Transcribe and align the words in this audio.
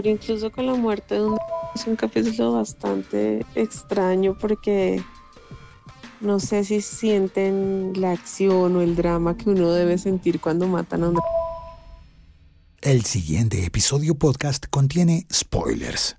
pero 0.00 0.10
incluso 0.10 0.52
con 0.52 0.64
la 0.64 0.74
muerte 0.74 1.16
de 1.16 1.24
un 1.24 1.38
es 1.74 1.84
un 1.88 1.96
capítulo 1.96 2.52
bastante 2.52 3.44
extraño 3.56 4.38
porque 4.38 5.02
no 6.20 6.38
sé 6.38 6.62
si 6.62 6.80
sienten 6.80 7.94
la 7.96 8.12
acción 8.12 8.76
o 8.76 8.80
el 8.80 8.94
drama 8.94 9.36
que 9.36 9.50
uno 9.50 9.72
debe 9.72 9.98
sentir 9.98 10.38
cuando 10.38 10.68
matan 10.68 11.02
a 11.02 11.08
un 11.08 11.18
El 12.80 13.04
siguiente 13.04 13.64
episodio 13.64 14.14
podcast 14.14 14.66
contiene 14.70 15.26
spoilers. 15.32 16.16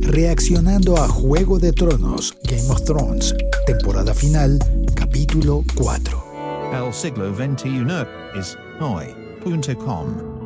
Reaccionando 0.00 0.98
a 0.98 1.08
Juego 1.08 1.58
de 1.58 1.72
Tronos, 1.72 2.36
Game 2.44 2.68
of 2.68 2.84
Thrones, 2.84 3.34
temporada 3.64 4.12
final, 4.12 4.58
capítulo 4.94 5.64
4. 5.74 6.24
El 6.86 6.92
siglo 6.92 7.34
XXI 7.34 7.86
es 8.38 8.58
hoy.com. 8.78 10.37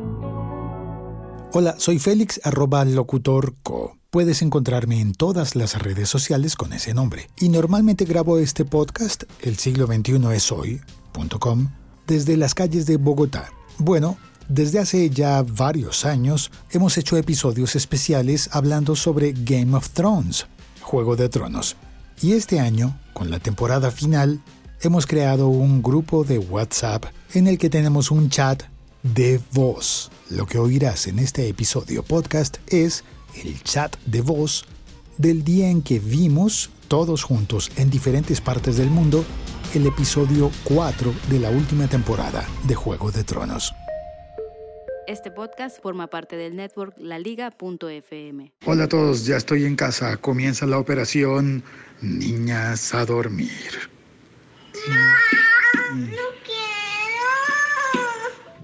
Hola, 1.55 1.75
soy 1.77 1.99
Félix 1.99 2.41
arroba 2.43 2.83
locutorco. 2.83 3.99
Puedes 4.09 4.41
encontrarme 4.41 4.99
en 4.99 5.13
todas 5.13 5.55
las 5.55 5.79
redes 5.79 6.09
sociales 6.09 6.55
con 6.55 6.73
ese 6.73 6.95
nombre. 6.95 7.29
Y 7.39 7.49
normalmente 7.49 8.05
grabo 8.05 8.39
este 8.39 8.65
podcast, 8.65 9.25
el 9.39 9.57
siglo 9.57 9.85
XXI 9.85 10.33
es 10.33 10.51
hoy.com, 10.51 11.69
desde 12.07 12.37
las 12.37 12.55
calles 12.55 12.87
de 12.87 12.97
Bogotá. 12.97 13.51
Bueno, 13.77 14.17
desde 14.49 14.79
hace 14.79 15.11
ya 15.11 15.43
varios 15.43 16.05
años 16.05 16.49
hemos 16.71 16.97
hecho 16.97 17.17
episodios 17.17 17.75
especiales 17.75 18.49
hablando 18.51 18.95
sobre 18.95 19.33
Game 19.33 19.77
of 19.77 19.91
Thrones, 19.91 20.47
Juego 20.81 21.15
de 21.15 21.29
Tronos. 21.29 21.75
Y 22.19 22.31
este 22.31 22.59
año, 22.59 22.99
con 23.13 23.29
la 23.29 23.37
temporada 23.37 23.91
final, 23.91 24.41
hemos 24.81 25.05
creado 25.05 25.49
un 25.49 25.83
grupo 25.83 26.23
de 26.23 26.39
WhatsApp 26.39 27.05
en 27.35 27.45
el 27.45 27.59
que 27.59 27.69
tenemos 27.69 28.09
un 28.09 28.31
chat 28.31 28.63
de 29.03 29.39
voz. 29.51 30.11
Lo 30.29 30.45
que 30.45 30.57
oirás 30.57 31.07
en 31.07 31.19
este 31.19 31.47
episodio 31.47 32.03
podcast 32.03 32.57
es 32.67 33.03
el 33.35 33.61
chat 33.61 33.95
de 34.05 34.21
voz 34.21 34.65
del 35.17 35.43
día 35.43 35.69
en 35.69 35.81
que 35.81 35.99
vimos 35.99 36.71
todos 36.87 37.23
juntos 37.23 37.71
en 37.75 37.89
diferentes 37.89 38.41
partes 38.41 38.77
del 38.77 38.89
mundo 38.89 39.23
el 39.75 39.85
episodio 39.87 40.51
4 40.63 41.13
de 41.29 41.39
la 41.39 41.49
última 41.49 41.87
temporada 41.87 42.47
de 42.67 42.75
Juego 42.75 43.11
de 43.11 43.23
Tronos. 43.23 43.73
Este 45.07 45.31
podcast 45.31 45.81
forma 45.81 46.07
parte 46.07 46.37
del 46.37 46.55
network 46.55 46.95
laliga.fm. 46.97 48.53
Hola 48.65 48.83
a 48.85 48.87
todos, 48.87 49.25
ya 49.25 49.35
estoy 49.35 49.65
en 49.65 49.75
casa. 49.75 50.15
Comienza 50.17 50.65
la 50.65 50.79
operación 50.79 51.63
Niñas 52.01 52.93
a 52.93 53.05
dormir. 53.05 53.49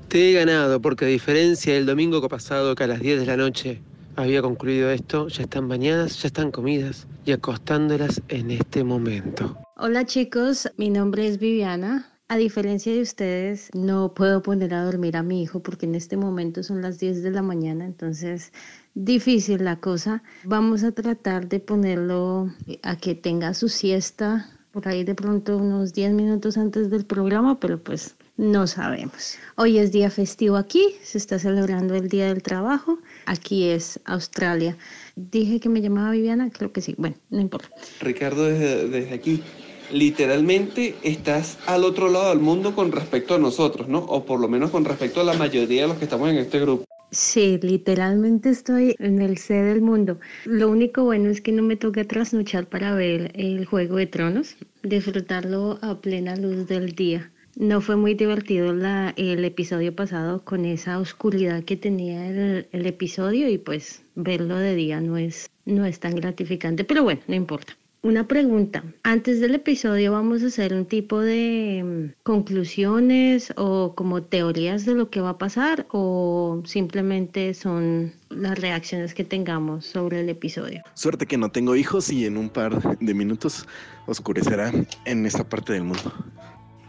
Te 0.10 0.32
he 0.32 0.34
ganado 0.34 0.82
porque 0.82 1.06
a 1.06 1.08
diferencia 1.08 1.76
del 1.76 1.86
domingo 1.86 2.28
pasado 2.28 2.74
que 2.74 2.84
a 2.84 2.88
las 2.88 3.00
10 3.00 3.20
de 3.20 3.26
la 3.28 3.38
noche 3.38 3.80
había 4.16 4.42
concluido 4.42 4.90
esto, 4.90 5.28
ya 5.28 5.44
están 5.44 5.68
bañadas, 5.68 6.20
ya 6.20 6.30
están 6.30 6.50
comidas 6.50 7.06
y 7.26 7.32
acostándolas 7.32 8.20
en 8.30 8.50
este 8.50 8.84
momento. 8.84 9.56
Hola 9.78 10.08
chicos, 10.08 10.68
mi 10.78 10.90
nombre 10.90 11.28
es 11.28 11.38
Viviana. 11.38 12.12
A 12.28 12.38
diferencia 12.38 12.92
de 12.92 13.02
ustedes, 13.02 13.70
no 13.76 14.16
puedo 14.16 14.42
poner 14.42 14.74
a 14.74 14.84
dormir 14.84 15.16
a 15.16 15.22
mi 15.22 15.44
hijo 15.44 15.60
porque 15.60 15.86
en 15.86 15.94
este 15.94 16.18
momento 16.18 16.64
son 16.64 16.82
las 16.82 16.98
10 16.98 17.22
de 17.22 17.30
la 17.30 17.44
mañana, 17.44 17.86
entonces 17.86 18.52
difícil 18.96 19.64
la 19.64 19.80
cosa. 19.80 20.24
Vamos 20.44 20.84
a 20.84 20.92
tratar 20.92 21.48
de 21.48 21.60
ponerlo 21.60 22.52
a 22.82 22.98
que 22.98 23.14
tenga 23.14 23.54
su 23.54 23.70
siesta 23.70 24.50
por 24.72 24.88
ahí 24.88 25.04
de 25.04 25.14
pronto 25.14 25.58
unos 25.58 25.94
10 25.94 26.14
minutos 26.14 26.58
antes 26.58 26.90
del 26.90 27.06
programa, 27.06 27.60
pero 27.60 27.80
pues 27.80 28.16
no 28.40 28.68
sabemos. 28.68 29.38
Hoy 29.58 29.80
es 29.80 29.92
día 29.92 30.10
festivo 30.10 30.56
aquí, 30.56 30.96
se 31.04 31.18
está 31.18 31.38
celebrando 31.38 31.94
el 31.96 32.08
Día 32.08 32.28
del 32.28 32.42
Trabajo. 32.42 32.98
Aquí 33.26 33.68
es 33.68 34.00
Australia. 34.06 34.78
Dije 35.18 35.60
que 35.60 35.68
me 35.68 35.82
llamaba 35.82 36.12
Viviana, 36.12 36.50
creo 36.50 36.72
que 36.72 36.80
sí. 36.80 36.96
Bueno, 36.98 37.18
no 37.30 37.42
importa. 37.42 37.70
Ricardo, 38.00 38.46
desde, 38.46 38.88
desde 38.88 39.14
aquí, 39.14 39.44
literalmente 39.92 40.96
estás 41.04 41.58
al 41.68 41.84
otro 41.84 42.10
lado 42.10 42.30
del 42.30 42.40
mundo 42.40 42.74
con 42.74 42.94
respecto 42.94 43.36
a 43.36 43.40
nosotros, 43.40 43.90
¿no? 43.90 44.00
O 44.00 44.26
por 44.26 44.40
lo 44.40 44.48
menos 44.48 44.72
con 44.72 44.86
respecto 44.86 45.20
a 45.20 45.26
la 45.26 45.34
mayoría 45.34 45.82
de 45.82 45.88
los 45.90 45.98
que 45.98 46.06
estamos 46.06 46.30
en 46.30 46.38
este 46.38 46.62
grupo. 46.62 46.86
Sí, 47.12 47.60
literalmente 47.62 48.52
estoy 48.52 48.96
en 49.00 49.22
el 49.22 49.38
C 49.38 49.56
del 49.56 49.82
mundo. 49.82 50.18
Lo 50.46 50.70
único 50.70 51.04
bueno 51.04 51.30
es 51.30 51.42
que 51.42 51.52
no 51.52 51.62
me 51.62 51.76
toca 51.76 52.06
trasnochar 52.06 52.68
para 52.68 52.96
ver 52.96 53.32
el 53.34 53.66
Juego 53.66 53.98
de 53.98 54.08
Tronos, 54.08 54.56
disfrutarlo 54.84 55.78
a 55.82 56.00
plena 56.00 56.38
luz 56.38 56.68
del 56.68 56.94
día. 56.94 57.30
No 57.60 57.82
fue 57.82 57.98
muy 57.98 58.14
divertido 58.14 58.72
la, 58.72 59.14
el 59.18 59.44
episodio 59.44 59.94
pasado 59.94 60.46
con 60.46 60.64
esa 60.64 60.98
oscuridad 60.98 61.62
que 61.66 61.76
tenía 61.76 62.26
el, 62.26 62.68
el, 62.72 62.86
episodio 62.86 63.50
y 63.50 63.58
pues 63.58 64.02
verlo 64.16 64.56
de 64.56 64.76
día 64.76 65.02
no 65.02 65.18
es, 65.18 65.50
no 65.66 65.86
es 65.86 66.00
tan 66.00 66.16
gratificante, 66.16 66.86
pero 66.86 67.04
bueno, 67.04 67.20
no 67.28 67.36
importa. 67.36 67.76
Una 68.02 68.26
pregunta, 68.30 68.86
antes 69.04 69.42
del 69.42 69.56
episodio 69.56 70.14
vamos 70.14 70.42
a 70.42 70.46
hacer 70.46 70.74
un 70.74 70.86
tipo 70.86 71.20
de 71.20 71.84
mm, 71.84 72.22
conclusiones 72.24 73.52
o 73.58 73.94
como 73.94 74.24
teorías 74.24 74.86
de 74.86 74.96
lo 74.96 75.10
que 75.10 75.20
va 75.20 75.32
a 75.32 75.38
pasar 75.38 75.86
o 75.92 76.62
simplemente 76.64 77.54
son 77.54 78.14
las 78.30 78.58
reacciones 78.58 79.14
que 79.14 79.26
tengamos 79.26 79.86
sobre 79.86 80.22
el 80.22 80.30
episodio. 80.30 80.82
Suerte 80.94 81.26
que 81.26 81.38
no 81.38 81.52
tengo 81.52 81.76
hijos 81.76 82.10
y 82.10 82.26
en 82.26 82.38
un 82.38 82.48
par 82.48 82.98
de 83.00 83.14
minutos 83.14 83.68
oscurecerá 84.06 84.72
en 85.04 85.26
esta 85.26 85.44
parte 85.44 85.74
del 85.74 85.84
mundo. 85.84 86.14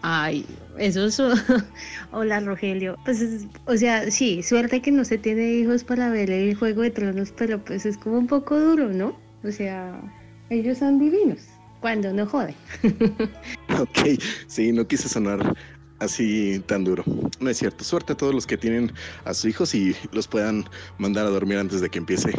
Ay, 0.03 0.47
eso 0.79 1.07
es... 1.07 1.21
Hola 2.13 2.41
Rogelio. 2.41 2.97
Pues, 3.05 3.21
es, 3.21 3.47
o 3.67 3.77
sea, 3.77 4.11
sí, 4.11 4.43
suerte 4.43 4.81
que 4.81 4.91
no 4.91 5.05
se 5.05 5.19
tiene 5.19 5.53
hijos 5.53 5.85
para 5.85 6.09
ver 6.11 6.31
el 6.31 6.55
Juego 6.55 6.83
de 6.83 6.91
Tronos, 6.91 7.33
pero 7.37 7.63
pues 7.63 7.87
es 7.87 7.99
como 7.99 8.19
un 8.19 8.27
poco 8.27 8.59
duro, 8.59 8.89
¿no? 8.89 9.17
O 9.45 9.51
sea, 9.51 10.01
ellos 10.49 10.79
son 10.79 10.99
divinos 10.99 11.41
cuando 11.81 12.13
no 12.13 12.27
joden. 12.27 12.55
ok, 13.79 14.21
sí, 14.47 14.73
no 14.73 14.87
quise 14.87 15.09
sonar 15.09 15.55
así 15.99 16.63
tan 16.67 16.85
duro. 16.85 17.05
No 17.41 17.51
es 17.51 17.59
cierto. 17.59 17.85
Suerte 17.85 18.15
a 18.15 18.17
todos 18.17 18.35
los 18.35 18.47
que 18.47 18.57
tienen 18.57 18.93
a 19.25 19.35
sus 19.35 19.47
hijos 19.47 19.75
y 19.75 19.95
los 20.13 20.27
puedan 20.27 20.65
mandar 20.99 21.27
a 21.27 21.31
dormir 21.31 21.59
antes 21.59 21.81
de 21.81 21.89
que 21.89 21.99
empiece. 21.99 22.33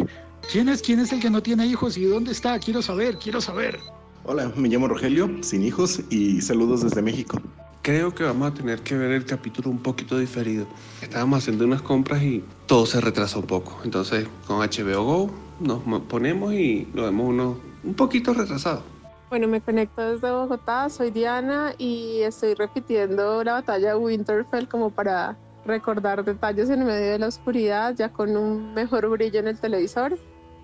¿Quién 0.51 0.69
es, 0.69 0.81
quién 0.81 0.99
es 0.99 1.11
el 1.13 1.19
que 1.19 1.29
no 1.29 1.41
tiene 1.41 1.65
hijos 1.65 1.97
y 1.97 2.05
dónde 2.05 2.31
está? 2.31 2.59
Quiero 2.59 2.81
saber, 2.81 3.17
quiero 3.17 3.39
saber. 3.39 3.79
Hola, 4.23 4.51
me 4.55 4.69
llamo 4.69 4.87
Rogelio, 4.87 5.31
sin 5.41 5.63
hijos 5.63 5.99
y 6.11 6.41
saludos 6.41 6.83
desde 6.83 7.01
México. 7.01 7.39
Creo 7.81 8.13
que 8.13 8.23
vamos 8.23 8.51
a 8.51 8.53
tener 8.53 8.81
que 8.81 8.95
ver 8.95 9.09
el 9.11 9.25
capítulo 9.25 9.71
un 9.71 9.79
poquito 9.79 10.19
diferido. 10.19 10.67
Estábamos 11.01 11.39
haciendo 11.39 11.65
unas 11.65 11.81
compras 11.81 12.21
y 12.21 12.43
todo 12.67 12.85
se 12.85 13.01
retrasó 13.01 13.39
un 13.39 13.47
poco. 13.47 13.79
Entonces, 13.83 14.27
con 14.45 14.59
HBO 14.59 15.03
Go 15.03 15.31
nos 15.59 15.81
ponemos 16.03 16.53
y 16.53 16.87
lo 16.93 17.05
vemos 17.05 17.29
uno 17.29 17.57
un 17.83 17.95
poquito 17.95 18.35
retrasado. 18.35 18.83
Bueno, 19.29 19.47
me 19.47 19.59
conecto 19.59 20.13
desde 20.13 20.29
Bogotá, 20.29 20.87
soy 20.91 21.09
Diana 21.09 21.73
y 21.79 22.19
estoy 22.21 22.53
repitiendo 22.53 23.43
la 23.43 23.53
batalla 23.53 23.89
de 23.89 23.95
Winterfell 23.95 24.67
como 24.67 24.91
para 24.91 25.35
recordar 25.65 26.23
detalles 26.23 26.69
en 26.69 26.85
medio 26.85 27.11
de 27.11 27.17
la 27.17 27.27
oscuridad, 27.27 27.95
ya 27.95 28.09
con 28.09 28.37
un 28.37 28.75
mejor 28.75 29.09
brillo 29.09 29.39
en 29.39 29.47
el 29.47 29.59
televisor 29.59 30.15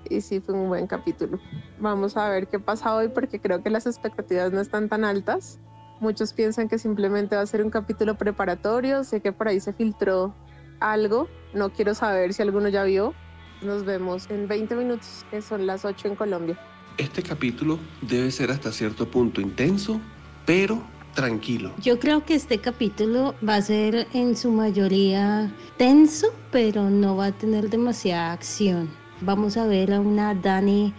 y 0.09 0.22
sí 0.22 0.40
fue 0.40 0.56
un 0.56 0.68
buen 0.69 0.88
capítulo. 0.88 1.40
Vamos 1.79 2.18
a 2.18 2.29
ver 2.29 2.47
qué 2.47 2.59
pasa 2.59 2.95
hoy 2.95 3.09
porque 3.09 3.40
creo 3.40 3.62
que 3.62 3.69
las 3.69 3.85
expectativas 3.85 4.51
no 4.51 4.62
están 4.62 4.90
tan 4.90 5.06
altas. 5.06 5.59
Muchos 6.00 6.34
piensan 6.34 6.68
que 6.69 6.78
simplemente 6.78 7.35
va 7.35 7.41
a 7.41 7.45
ser 7.45 7.63
un 7.63 7.72
capítulo 7.72 8.16
preparatorio. 8.16 9.03
Sé 9.03 9.22
que 9.22 9.31
por 9.31 9.47
ahí 9.47 9.59
se 9.59 9.73
filtró 9.73 10.34
algo. 10.79 11.28
No 11.53 11.72
quiero 11.72 11.95
saber 11.95 12.34
si 12.34 12.41
alguno 12.41 12.69
ya 12.69 12.84
vio. 12.84 13.13
Nos 13.62 13.85
vemos 13.85 14.29
en 14.29 14.47
20 14.47 14.75
minutos, 14.75 15.25
que 15.31 15.41
son 15.41 15.66
las 15.66 15.85
8 15.85 16.09
en 16.09 16.16
Colombia. 16.16 16.59
Este 16.97 17.24
capítulo 17.24 17.79
debe 18.01 18.29
ser 18.31 18.51
hasta 18.51 18.72
cierto 18.72 19.09
punto 19.09 19.41
intenso, 19.41 20.00
pero 20.45 20.81
tranquilo. 21.16 21.72
Yo 21.81 22.00
creo 22.00 22.24
que 22.24 22.35
este 22.35 22.59
capítulo 22.59 23.34
va 23.47 23.56
a 23.56 23.62
ser 23.62 24.07
en 24.13 24.35
su 24.38 24.51
mayoría 24.51 25.51
tenso, 25.78 26.28
pero 26.51 26.91
no 26.91 27.16
va 27.16 27.28
a 27.28 27.31
tener 27.31 27.72
demasiada 27.72 28.34
acción. 28.34 28.89
Vamos 29.22 29.58
a 29.58 29.66
ver 29.66 29.94
a 29.94 30.00
una 30.00 30.36
Dani 30.36 30.94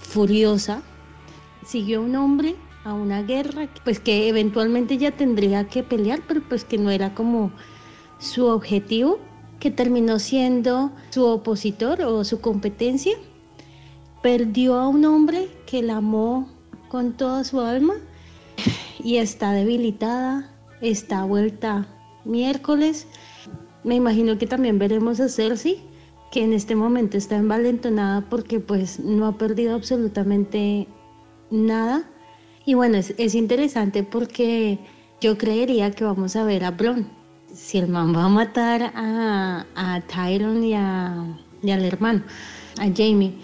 furiosa. 0.00 0.82
Siguió 1.64 2.02
un 2.02 2.14
hombre 2.16 2.56
a 2.84 2.92
una 2.92 3.22
guerra, 3.22 3.68
pues 3.84 4.00
que 4.00 4.28
eventualmente 4.28 4.98
ya 4.98 5.10
tendría 5.10 5.68
que 5.68 5.82
pelear, 5.82 6.20
pero 6.26 6.42
pues 6.48 6.64
que 6.64 6.78
no 6.78 6.90
era 6.90 7.14
como 7.14 7.50
su 8.18 8.46
objetivo, 8.46 9.18
que 9.58 9.70
terminó 9.70 10.18
siendo 10.18 10.90
su 11.10 11.24
opositor 11.24 12.02
o 12.02 12.24
su 12.24 12.40
competencia. 12.40 13.16
Perdió 14.22 14.78
a 14.78 14.88
un 14.88 15.04
hombre 15.04 15.48
que 15.66 15.82
la 15.82 15.96
amó 15.96 16.48
con 16.88 17.12
toda 17.12 17.44
su 17.44 17.60
alma 17.60 17.94
y 19.02 19.16
está 19.16 19.52
debilitada, 19.52 20.50
está 20.80 21.24
vuelta 21.24 21.86
miércoles. 22.24 23.06
Me 23.84 23.94
imagino 23.94 24.36
que 24.36 24.46
también 24.46 24.78
veremos 24.78 25.20
a 25.20 25.28
Cersei, 25.28 25.82
que 26.30 26.44
en 26.44 26.52
este 26.52 26.74
momento 26.74 27.16
está 27.16 27.36
envalentonada 27.36 28.28
porque 28.28 28.60
pues 28.60 29.00
no 29.00 29.26
ha 29.26 29.36
perdido 29.36 29.74
absolutamente 29.74 30.86
nada. 31.50 32.04
Y 32.64 32.74
bueno, 32.74 32.98
es, 32.98 33.14
es 33.18 33.34
interesante 33.34 34.02
porque 34.04 34.78
yo 35.20 35.36
creería 35.36 35.90
que 35.90 36.04
vamos 36.04 36.36
a 36.36 36.44
ver 36.44 36.64
a 36.64 36.70
Bron. 36.70 37.06
si 37.52 37.78
el 37.78 37.88
man 37.88 38.14
va 38.14 38.24
a 38.24 38.28
matar 38.28 38.92
a, 38.94 39.66
a 39.74 40.00
Tyron 40.02 40.62
y, 40.62 40.74
a, 40.74 41.36
y 41.62 41.70
al 41.70 41.84
hermano, 41.84 42.22
a 42.78 42.84
Jamie. 42.84 43.34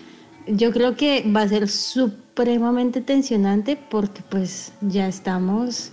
Yo 0.47 0.71
creo 0.71 0.97
que 0.97 1.25
va 1.35 1.43
a 1.43 1.49
ser 1.49 1.69
supremamente 1.69 3.01
tensionante 3.01 3.77
porque 3.77 4.23
pues 4.31 4.73
ya 4.81 5.09
estamos 5.09 5.91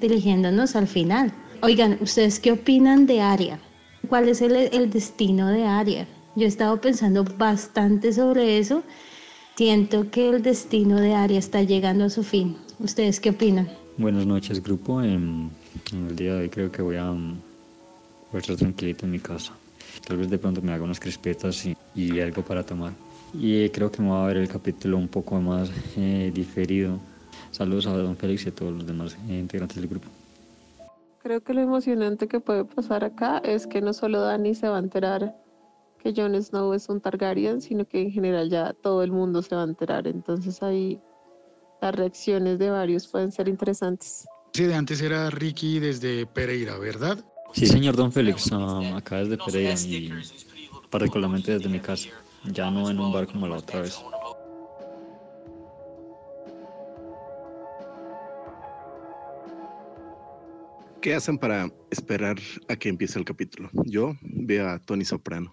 dirigiéndonos 0.00 0.74
al 0.74 0.86
final. 0.86 1.32
Oigan, 1.62 1.98
¿ustedes 2.00 2.40
qué 2.40 2.52
opinan 2.52 3.06
de 3.06 3.20
Arya? 3.20 3.60
¿Cuál 4.08 4.30
es 4.30 4.40
el, 4.40 4.56
el 4.56 4.88
destino 4.88 5.48
de 5.48 5.64
Arya? 5.64 6.08
Yo 6.40 6.46
he 6.46 6.48
estado 6.48 6.80
pensando 6.80 7.22
bastante 7.36 8.14
sobre 8.14 8.56
eso. 8.56 8.82
Siento 9.56 10.10
que 10.10 10.30
el 10.30 10.40
destino 10.40 10.98
de 10.98 11.12
Arya 11.12 11.38
está 11.38 11.62
llegando 11.62 12.04
a 12.04 12.08
su 12.08 12.22
fin. 12.22 12.56
¿Ustedes 12.78 13.20
qué 13.20 13.28
opinan? 13.28 13.68
Buenas 13.98 14.24
noches, 14.24 14.62
grupo. 14.62 15.02
En, 15.02 15.50
en 15.92 16.06
el 16.06 16.16
día 16.16 16.36
de 16.36 16.40
hoy 16.40 16.48
creo 16.48 16.72
que 16.72 16.80
voy 16.80 16.96
a, 16.96 17.10
voy 17.10 17.36
a 18.32 18.38
estar 18.38 18.56
tranquilito 18.56 19.04
en 19.04 19.10
mi 19.10 19.18
casa. 19.18 19.52
Tal 20.08 20.16
vez 20.16 20.30
de 20.30 20.38
pronto 20.38 20.62
me 20.62 20.72
haga 20.72 20.82
unas 20.82 20.98
crispetas 20.98 21.66
y, 21.66 21.76
y 21.94 22.20
algo 22.20 22.40
para 22.40 22.64
tomar. 22.64 22.94
Y 23.34 23.68
creo 23.68 23.92
que 23.92 24.00
me 24.00 24.08
va 24.08 24.24
a 24.24 24.26
ver 24.28 24.38
el 24.38 24.48
capítulo 24.48 24.96
un 24.96 25.08
poco 25.08 25.38
más 25.42 25.70
eh, 25.98 26.32
diferido. 26.34 26.98
Saludos 27.50 27.86
a 27.86 27.92
don 27.94 28.16
Félix 28.16 28.46
y 28.46 28.48
a 28.48 28.54
todos 28.54 28.72
los 28.72 28.86
demás 28.86 29.14
eh, 29.28 29.38
integrantes 29.38 29.76
del 29.76 29.88
grupo. 29.88 30.08
Creo 31.22 31.42
que 31.42 31.52
lo 31.52 31.60
emocionante 31.60 32.28
que 32.28 32.40
puede 32.40 32.64
pasar 32.64 33.04
acá 33.04 33.42
es 33.44 33.66
que 33.66 33.82
no 33.82 33.92
solo 33.92 34.22
Dani 34.22 34.54
se 34.54 34.70
va 34.70 34.76
a 34.76 34.80
enterar 34.80 35.36
que 36.02 36.12
Jon 36.14 36.40
Snow 36.42 36.72
es 36.74 36.88
un 36.88 37.00
Targaryen, 37.00 37.60
sino 37.60 37.86
que 37.86 38.00
en 38.02 38.10
general 38.10 38.50
ya 38.50 38.72
todo 38.72 39.02
el 39.02 39.12
mundo 39.12 39.42
se 39.42 39.54
va 39.54 39.62
a 39.62 39.66
enterar. 39.66 40.06
Entonces 40.06 40.62
ahí 40.62 41.00
las 41.80 41.94
reacciones 41.94 42.58
de 42.58 42.70
varios 42.70 43.06
pueden 43.08 43.32
ser 43.32 43.48
interesantes. 43.48 44.26
Sí, 44.52 44.64
de 44.64 44.74
antes 44.74 45.00
era 45.00 45.30
Ricky 45.30 45.78
desde 45.78 46.26
Pereira, 46.26 46.78
¿verdad? 46.78 47.24
Sí, 47.52 47.66
señor 47.66 47.96
don 47.96 48.12
Félix, 48.12 48.50
um, 48.52 48.94
acá 48.94 49.18
desde 49.18 49.36
Pereira 49.38 49.74
y 49.80 50.12
particularmente 50.90 51.52
desde 51.52 51.68
mi 51.68 51.80
casa. 51.80 52.08
Ya 52.44 52.70
no 52.70 52.88
en 52.90 52.98
un 52.98 53.12
bar 53.12 53.26
como 53.26 53.46
la 53.46 53.56
otra 53.56 53.82
vez. 53.82 54.00
¿Qué 61.00 61.14
hacen 61.14 61.38
para 61.38 61.70
esperar 61.90 62.36
a 62.68 62.76
que 62.76 62.90
empiece 62.90 63.18
el 63.18 63.24
capítulo? 63.24 63.70
Yo 63.86 64.12
veo 64.22 64.68
a 64.68 64.78
Tony 64.78 65.04
Soprano. 65.06 65.50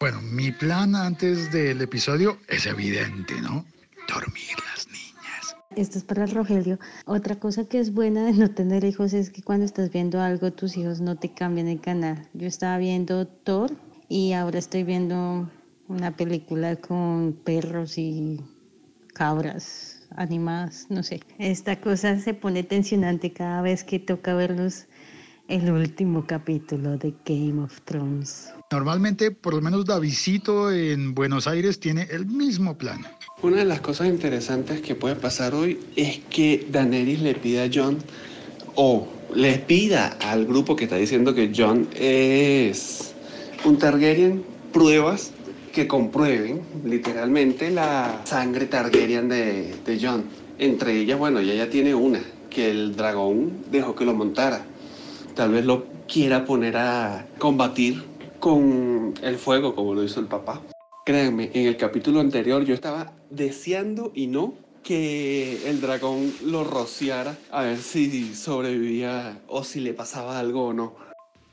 Bueno, 0.00 0.22
mi 0.22 0.50
plan 0.50 0.96
antes 0.96 1.52
del 1.52 1.82
episodio 1.82 2.38
es 2.48 2.64
evidente, 2.64 3.38
¿no? 3.42 3.66
Dormir 4.08 4.56
las 4.72 4.86
niñas. 4.86 5.56
Esto 5.76 5.98
es 5.98 6.04
para 6.04 6.24
Rogelio. 6.24 6.78
Otra 7.04 7.38
cosa 7.38 7.66
que 7.66 7.78
es 7.78 7.92
buena 7.92 8.24
de 8.24 8.32
no 8.32 8.50
tener 8.50 8.82
hijos 8.84 9.12
es 9.12 9.28
que 9.28 9.42
cuando 9.42 9.66
estás 9.66 9.92
viendo 9.92 10.22
algo, 10.22 10.54
tus 10.54 10.78
hijos 10.78 11.02
no 11.02 11.16
te 11.16 11.34
cambian 11.34 11.68
el 11.68 11.82
canal. 11.82 12.26
Yo 12.32 12.46
estaba 12.46 12.78
viendo 12.78 13.26
Thor 13.26 13.76
y 14.08 14.32
ahora 14.32 14.58
estoy 14.58 14.84
viendo 14.84 15.50
una 15.86 16.16
película 16.16 16.76
con 16.76 17.34
perros 17.44 17.98
y 17.98 18.40
cabras 19.12 20.08
animadas, 20.16 20.86
no 20.88 21.02
sé. 21.02 21.20
Esta 21.38 21.78
cosa 21.78 22.18
se 22.18 22.32
pone 22.32 22.62
tensionante 22.62 23.34
cada 23.34 23.60
vez 23.60 23.84
que 23.84 23.98
toca 23.98 24.32
verlos 24.32 24.86
el 25.50 25.68
último 25.72 26.24
capítulo 26.26 26.96
de 26.96 27.12
Game 27.24 27.60
of 27.60 27.80
Thrones. 27.84 28.52
Normalmente, 28.70 29.32
por 29.32 29.54
lo 29.54 29.60
menos 29.60 29.84
Davidito 29.84 30.70
en 30.70 31.12
Buenos 31.12 31.48
Aires 31.48 31.80
tiene 31.80 32.06
el 32.10 32.26
mismo 32.26 32.78
plan. 32.78 33.04
Una 33.42 33.56
de 33.56 33.64
las 33.64 33.80
cosas 33.80 34.06
interesantes 34.06 34.80
que 34.80 34.94
puede 34.94 35.16
pasar 35.16 35.54
hoy 35.54 35.80
es 35.96 36.20
que 36.30 36.68
Daenerys 36.70 37.20
le 37.20 37.34
pida 37.34 37.64
a 37.64 37.70
John 37.72 37.98
o 38.76 39.08
le 39.34 39.58
pida 39.58 40.16
al 40.20 40.46
grupo 40.46 40.76
que 40.76 40.84
está 40.84 40.96
diciendo 40.96 41.34
que 41.34 41.52
John 41.54 41.88
es 41.96 43.12
un 43.64 43.76
Targaryen 43.76 44.44
pruebas 44.72 45.32
que 45.72 45.88
comprueben 45.88 46.62
literalmente 46.84 47.70
la 47.70 48.20
sangre 48.24 48.66
Targaryen 48.66 49.28
de, 49.28 49.74
de 49.84 49.98
John. 50.00 50.24
Entre 50.58 50.96
ellas, 50.96 51.18
bueno, 51.18 51.40
ella 51.40 51.54
ya 51.54 51.70
tiene 51.70 51.92
una, 51.92 52.20
que 52.50 52.70
el 52.70 52.94
dragón 52.94 53.64
dejó 53.72 53.96
que 53.96 54.04
lo 54.04 54.14
montara. 54.14 54.64
Tal 55.34 55.52
vez 55.52 55.64
lo 55.64 55.86
quiera 56.08 56.44
poner 56.44 56.76
a 56.76 57.26
combatir 57.38 58.02
con 58.38 59.14
el 59.22 59.36
fuego, 59.36 59.74
como 59.74 59.94
lo 59.94 60.02
hizo 60.02 60.20
el 60.20 60.26
papá. 60.26 60.60
Créanme, 61.04 61.50
en 61.54 61.66
el 61.66 61.76
capítulo 61.76 62.20
anterior 62.20 62.64
yo 62.64 62.74
estaba 62.74 63.12
deseando 63.30 64.12
y 64.14 64.26
no 64.26 64.54
que 64.82 65.68
el 65.68 65.80
dragón 65.80 66.32
lo 66.44 66.64
rociara 66.64 67.36
a 67.50 67.62
ver 67.62 67.78
si 67.78 68.34
sobrevivía 68.34 69.40
o 69.46 69.62
si 69.62 69.80
le 69.80 69.92
pasaba 69.92 70.38
algo 70.38 70.68
o 70.68 70.72
no. 70.72 70.94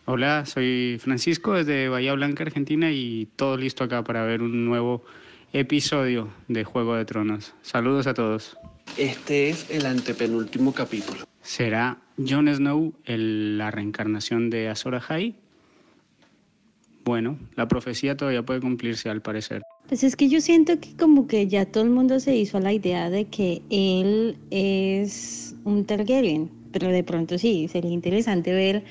Hola, 0.06 0.46
soy 0.46 0.98
Francisco 1.02 1.54
desde 1.54 1.90
Bahía 1.90 2.14
Blanca, 2.14 2.44
Argentina 2.44 2.92
y 2.92 3.28
todo 3.36 3.58
listo 3.58 3.84
acá 3.84 4.04
para 4.04 4.24
ver 4.24 4.42
un 4.42 4.66
nuevo 4.66 5.04
episodio 5.52 6.30
de 6.48 6.64
Juego 6.64 6.96
de 6.96 7.04
Tronos. 7.04 7.54
Saludos 7.62 8.08
a 8.08 8.14
todos. 8.14 8.58
Este 8.98 9.50
es 9.50 9.70
el 9.70 9.86
antepenúltimo 9.86 10.74
capítulo. 10.74 11.26
¿Será 11.42 11.98
Jon 12.18 12.48
Snow 12.54 12.94
el- 13.06 13.58
la 13.58 13.72
reencarnación 13.72 14.50
de 14.50 14.70
Azor 14.70 14.96
Ahai? 14.96 15.36
Bueno, 17.06 17.38
la 17.56 17.68
profecía 17.68 18.18
todavía 18.18 18.44
puede 18.44 18.60
cumplirse 18.60 19.10
al 19.10 19.22
parecer. 19.22 19.62
Pues 19.88 20.04
es 20.04 20.16
que 20.18 20.28
yo 20.28 20.42
siento 20.42 20.80
que 20.80 20.96
como 20.98 21.28
que 21.28 21.48
ya 21.48 21.66
todo 21.66 21.84
el 21.84 21.90
mundo 21.90 22.20
se 22.20 22.36
hizo 22.36 22.60
la 22.60 22.74
idea 22.74 23.10
de 23.10 23.26
que 23.26 23.62
él 23.70 24.38
es 24.52 25.56
un 25.64 25.86
Targaryen, 25.86 26.50
pero 26.74 26.90
de 26.90 27.04
pronto 27.04 27.38
sí, 27.38 27.68
sería 27.70 27.92
interesante 27.92 28.52
ver 28.54 28.84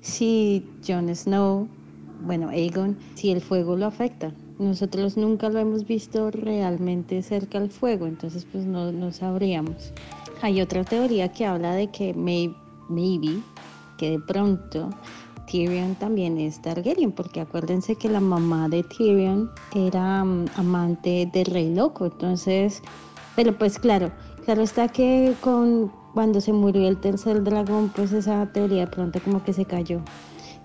si 0.00 0.64
Jon 0.86 1.14
Snow, 1.14 1.68
bueno, 2.22 2.48
Aegon, 2.48 2.96
si 3.14 3.30
el 3.30 3.42
fuego 3.42 3.76
lo 3.76 3.84
afecta. 3.86 4.32
Nosotros 4.58 5.16
nunca 5.18 5.50
lo 5.50 5.58
hemos 5.58 5.86
visto 5.86 6.30
realmente 6.30 7.22
cerca 7.22 7.58
al 7.58 7.68
fuego, 7.70 8.06
entonces 8.06 8.46
pues 8.50 8.64
no, 8.64 8.90
no 8.90 9.12
sabríamos. 9.12 9.92
Hay 10.40 10.60
otra 10.62 10.82
teoría 10.84 11.28
que 11.30 11.44
habla 11.44 11.74
de 11.74 11.88
que 11.88 12.14
may- 12.14 12.54
maybe, 12.88 13.42
que 13.96 14.10
de 14.10 14.18
pronto 14.18 14.90
Tyrion 15.50 15.94
también 15.94 16.38
es 16.38 16.60
Targaryen, 16.60 17.12
porque 17.12 17.40
acuérdense 17.40 17.96
que 17.96 18.08
la 18.08 18.20
mamá 18.20 18.68
de 18.68 18.82
Tyrion 18.82 19.50
era 19.74 20.24
mm, 20.24 20.46
amante 20.56 21.28
del 21.32 21.46
rey 21.46 21.74
loco, 21.74 22.06
entonces, 22.06 22.82
pero 23.34 23.56
pues 23.56 23.78
claro, 23.78 24.10
claro 24.44 24.62
está 24.62 24.88
que 24.88 25.34
con 25.40 25.90
cuando 26.14 26.40
se 26.40 26.52
murió 26.52 26.88
el 26.88 26.96
tercer 26.96 27.44
dragón, 27.44 27.92
pues 27.94 28.12
esa 28.12 28.46
teoría 28.46 28.80
de 28.80 28.86
pronto 28.88 29.20
como 29.20 29.44
que 29.44 29.52
se 29.52 29.64
cayó. 29.64 30.00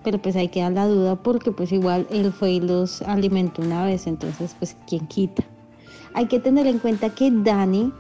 Pero 0.04 0.22
pues 0.22 0.36
ahí 0.36 0.48
queda 0.48 0.70
la 0.70 0.88
duda 0.88 1.16
porque 1.16 1.52
pues 1.52 1.72
igual 1.72 2.08
él 2.10 2.34
fue 2.34 2.54
y 2.54 2.60
los 2.60 3.02
alimentó 3.04 3.62
una 3.62 3.86
vez, 3.86 4.08
entonces 4.08 4.56
pues 4.58 4.76
quién 4.88 5.06
quita. 5.08 5.44
Hay 6.14 6.26
que 6.26 6.40
tener 6.40 6.68
en 6.68 6.80
cuenta 6.80 7.10
que 7.10 7.30
Dani, 7.32 7.92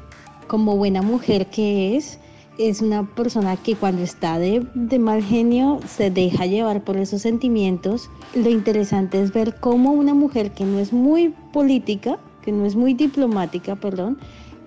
como 0.48 0.76
buena 0.78 1.02
mujer 1.02 1.48
que 1.48 1.96
es, 1.96 2.20
es 2.58 2.82
una 2.82 3.04
persona 3.04 3.58
que 3.58 3.76
cuando 3.76 4.04
está 4.04 4.38
de, 4.38 4.66
mal 5.00 5.24
genio 5.24 5.80
se 5.88 6.12
deja 6.12 6.46
llevar 6.46 6.84
por 6.84 6.98
esos 6.98 7.22
sentimientos. 7.22 8.10
Lo 8.36 8.50
interesante 8.50 9.22
es 9.22 9.34
ver 9.34 9.56
cómo 9.60 9.92
una 9.92 10.14
mujer 10.14 10.52
que 10.52 10.64
no 10.64 10.80
es 10.80 10.94
muy 10.94 11.34
política, 11.52 12.20
que 12.44 12.52
no 12.52 12.66
es 12.66 12.76
muy 12.76 12.94
diplomática, 12.94 13.76
perdón, 13.76 14.18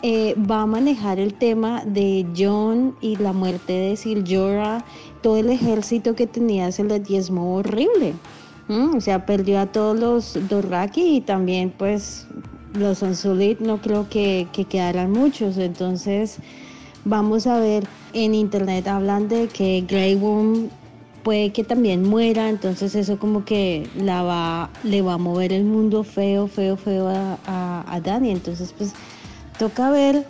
eh, 0.03 0.35
va 0.51 0.63
a 0.63 0.67
manejar 0.67 1.19
el 1.19 1.35
tema 1.35 1.83
de 1.85 2.27
John 2.37 2.95
y 3.01 3.17
la 3.17 3.33
muerte 3.33 3.73
de 3.73 3.97
Sir 3.97 4.25
Jorah. 4.27 4.85
Todo 5.23 5.39
el 5.39 5.49
ejército 5.49 6.15
que 6.15 6.27
tenía 6.27 6.71
se 6.73 6.85
le 6.85 7.01
diezmó 7.01 7.57
horrible. 7.57 8.15
¿m? 8.69 8.97
O 8.97 9.01
sea, 9.01 9.25
perdió 9.25 9.61
a 9.61 9.67
todos 9.67 9.99
los 9.99 10.49
Dorraki 10.49 11.17
y 11.17 11.21
también 11.21 11.73
pues 11.77 12.27
los 12.75 13.01
Unsullied 13.01 13.61
no 13.61 13.81
creo 13.81 14.09
que, 14.09 14.49
que 14.53 14.65
quedaran 14.65 15.13
muchos. 15.13 15.57
Entonces 15.57 16.39
vamos 17.07 17.47
a 17.47 17.61
ver 17.61 17.87
en 18.13 18.35
internet 18.35 18.89
hablan 18.89 19.29
de 19.29 19.47
que 19.47 19.85
Grey 19.89 20.17
Worm 20.17 20.69
puede 21.23 21.53
que 21.53 21.65
también 21.65 22.03
muera, 22.03 22.49
entonces 22.49 22.95
eso 22.95 23.19
como 23.19 23.45
que 23.45 23.89
la 23.97 24.23
va, 24.23 24.71
le 24.83 25.03
va 25.03 25.15
a 25.15 25.19
mover 25.19 25.53
el 25.53 25.65
mundo 25.65 26.05
feo, 26.05 26.47
feo, 26.49 26.77
feo 26.77 27.09
a, 27.09 27.39
a, 27.47 27.85
a 27.89 28.01
Dani. 28.01 28.31
Entonces 28.31 28.73
pues 28.77 28.93
toca 29.59 29.91
ver 29.91 30.25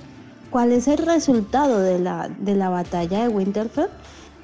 cuál 0.51 0.73
es 0.73 0.87
el 0.89 0.99
resultado 0.99 1.81
de 1.81 1.99
la, 1.99 2.29
de 2.29 2.55
la 2.55 2.69
batalla 2.69 3.23
de 3.23 3.29
Winterfell 3.29 3.89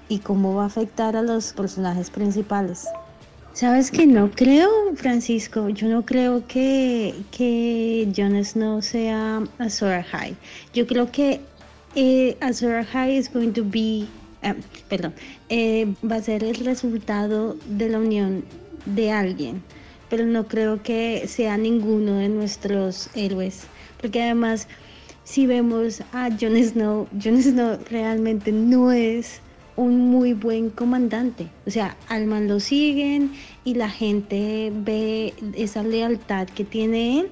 y 0.09 0.19
cómo 0.19 0.55
va 0.55 0.65
a 0.65 0.67
afectar 0.67 1.17
a 1.17 1.23
los 1.23 1.53
personajes 1.53 2.11
principales. 2.11 2.87
Sabes 3.55 3.91
que 3.91 4.07
no 4.07 4.31
creo, 4.31 4.71
Francisco, 4.97 5.69
yo 5.69 5.87
no 5.87 6.07
creo 6.07 6.47
que, 6.47 7.15
que 7.31 8.11
Jon 8.17 8.43
Snow 8.43 8.81
sea 8.81 9.43
Azor 9.59 9.93
Ahai. 9.93 10.35
Yo 10.73 10.87
creo 10.87 11.13
que 11.13 11.43
eh, 11.95 12.37
Azor 12.41 12.75
Ahai 12.75 13.17
is 13.17 13.29
going 13.29 13.53
to 13.53 13.65
be, 13.65 14.07
ah, 14.43 14.55
perdón, 14.89 15.15
eh, 15.49 15.87
va 16.03 16.17
a 16.17 16.23
ser 16.23 16.45
el 16.45 16.57
resultado 16.57 17.57
de 17.67 17.89
la 17.89 17.99
unión 17.99 18.45
de 18.87 19.11
alguien, 19.11 19.63
pero 20.09 20.25
no 20.25 20.47
creo 20.47 20.83
que 20.83 21.27
sea 21.29 21.57
ninguno 21.57 22.17
de 22.17 22.29
nuestros 22.29 23.11
héroes, 23.15 23.65
porque 24.01 24.23
además 24.23 24.69
si 25.25 25.47
vemos 25.47 26.03
a 26.13 26.31
Jon 26.31 26.57
Snow, 26.57 27.07
Jon 27.23 27.41
Snow 27.41 27.79
realmente 27.89 28.51
no 28.51 28.91
es 28.91 29.41
un 29.77 29.99
muy 30.11 30.35
buen 30.35 30.71
comandante. 30.71 31.49
O 31.67 31.71
sea, 31.71 31.97
al 32.09 32.27
man 32.27 32.49
lo 32.49 32.61
siguen 32.61 33.33
y 33.65 33.75
la 33.75 33.89
gente 33.89 34.73
ve 34.75 35.33
esa 35.55 35.83
lealtad 35.83 36.49
que 36.49 36.65
tiene 36.65 37.21
él, 37.21 37.31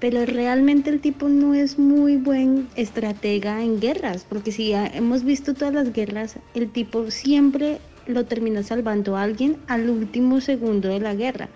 pero 0.00 0.24
realmente 0.26 0.90
el 0.90 1.00
tipo 1.00 1.28
no 1.28 1.54
es 1.54 1.78
muy 1.78 2.16
buen 2.16 2.68
estratega 2.76 3.62
en 3.62 3.80
guerras, 3.80 4.24
porque 4.28 4.52
si 4.52 4.72
hemos 4.72 5.24
visto 5.24 5.54
todas 5.54 5.74
las 5.74 5.92
guerras, 5.92 6.36
el 6.54 6.70
tipo 6.70 7.10
siempre 7.10 7.78
lo 8.06 8.24
termina 8.24 8.62
salvando 8.62 9.16
a 9.16 9.22
alguien 9.22 9.56
al 9.66 9.90
último 9.90 10.40
segundo 10.40 10.88
de 10.88 11.00
la 11.00 11.14
guerra. 11.14 11.48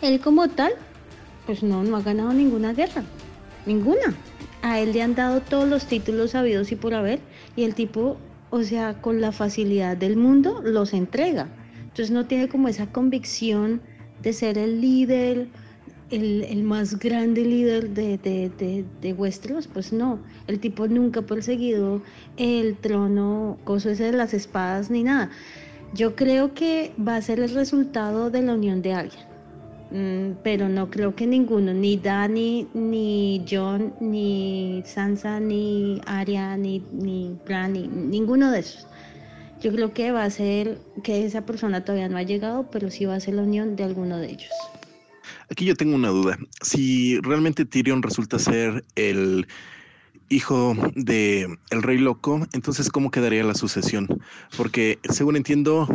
Él 0.00 0.20
como 0.20 0.48
tal, 0.48 0.72
pues 1.46 1.62
no, 1.62 1.82
no 1.82 1.96
ha 1.96 2.02
ganado 2.02 2.32
ninguna 2.32 2.72
guerra, 2.72 3.04
ninguna. 3.66 4.14
A 4.62 4.78
él 4.78 4.92
le 4.92 5.02
han 5.02 5.14
dado 5.14 5.40
todos 5.40 5.68
los 5.68 5.86
títulos 5.86 6.34
habidos 6.34 6.70
y 6.72 6.76
por 6.76 6.94
haber, 6.94 7.20
y 7.56 7.64
el 7.64 7.74
tipo 7.74 8.18
o 8.52 8.62
sea, 8.62 9.00
con 9.00 9.22
la 9.22 9.32
facilidad 9.32 9.96
del 9.96 10.18
mundo 10.18 10.60
los 10.62 10.92
entrega. 10.92 11.48
Entonces 11.80 12.10
no 12.10 12.26
tiene 12.26 12.50
como 12.50 12.68
esa 12.68 12.86
convicción 12.92 13.80
de 14.20 14.34
ser 14.34 14.58
el 14.58 14.82
líder, 14.82 15.48
el, 16.12 16.62
más 16.62 16.98
grande 16.98 17.42
líder 17.42 17.90
de, 17.90 18.18
de, 18.18 18.84
de, 19.00 19.12
Westeros, 19.14 19.66
pues 19.66 19.92
no, 19.92 20.18
el 20.46 20.60
tipo 20.60 20.86
nunca 20.86 21.20
ha 21.20 21.26
perseguido 21.26 22.02
el 22.36 22.76
trono, 22.76 23.58
cosa 23.64 23.92
ese 23.92 24.04
de 24.04 24.12
las 24.12 24.34
espadas 24.34 24.90
ni 24.90 25.02
nada. 25.02 25.30
Yo 25.94 26.14
creo 26.14 26.54
que 26.54 26.92
va 26.96 27.16
a 27.16 27.22
ser 27.22 27.40
el 27.40 27.52
resultado 27.54 28.30
de 28.30 28.42
la 28.42 28.54
unión 28.54 28.82
de 28.82 28.94
alguien. 28.94 29.32
Mm, 29.90 30.38
pero 30.42 30.68
no 30.70 30.90
creo 30.90 31.14
que 31.14 31.26
ninguno, 31.26 31.74
ni 31.74 31.98
Dani, 31.98 32.66
ni 32.72 33.44
John, 33.50 33.94
ni 34.00 34.82
Sansa, 34.86 35.38
ni 35.38 36.00
Arya, 36.06 36.56
ni, 36.56 36.82
ni 36.92 37.36
Bran, 37.44 38.10
ninguno 38.10 38.50
de 38.50 38.60
esos. 38.60 38.86
Yo 39.60 39.70
creo 39.70 39.92
que 39.92 40.10
va 40.10 40.24
a 40.24 40.30
ser 40.30 40.78
que 41.02 41.24
esa 41.24 41.42
persona 41.42 41.84
todavía 41.84 42.08
no 42.08 42.16
ha 42.16 42.22
llegado, 42.22 42.68
pero 42.70 42.90
sí 42.90 43.04
va 43.04 43.14
a 43.14 43.20
ser 43.20 43.34
la 43.34 43.42
unión 43.42 43.76
de 43.76 43.84
alguno 43.84 44.18
de 44.18 44.30
ellos. 44.30 44.50
Aquí 45.52 45.66
yo 45.66 45.76
tengo 45.76 45.94
una 45.94 46.08
duda. 46.08 46.38
Si 46.62 47.20
realmente 47.20 47.66
Tyrion 47.66 48.02
resulta 48.02 48.38
ser 48.38 48.86
el 48.94 49.46
hijo 50.30 50.74
de 50.94 51.58
el 51.68 51.82
rey 51.82 51.98
loco, 51.98 52.46
entonces 52.54 52.88
¿cómo 52.88 53.10
quedaría 53.10 53.44
la 53.44 53.54
sucesión? 53.54 54.08
Porque 54.56 54.98
según 55.10 55.36
entiendo, 55.36 55.86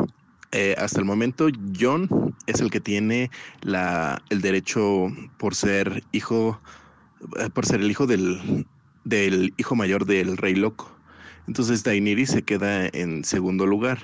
eh, 0.51 0.75
hasta 0.77 0.99
el 0.99 1.05
momento, 1.05 1.47
John 1.75 2.35
es 2.45 2.61
el 2.61 2.69
que 2.69 2.79
tiene 2.79 3.31
la, 3.61 4.21
el 4.29 4.41
derecho 4.41 5.07
por 5.39 5.55
ser 5.55 6.03
hijo, 6.11 6.61
eh, 7.39 7.49
por 7.49 7.65
ser 7.65 7.81
el 7.81 7.89
hijo 7.89 8.05
del, 8.05 8.67
del 9.05 9.55
hijo 9.57 9.75
mayor 9.75 10.05
del 10.05 10.37
rey 10.37 10.53
loco. 10.53 10.95
Entonces 11.47 11.83
Daenerys 11.83 12.29
se 12.29 12.43
queda 12.43 12.89
en 12.93 13.23
segundo 13.23 13.65
lugar. 13.65 13.97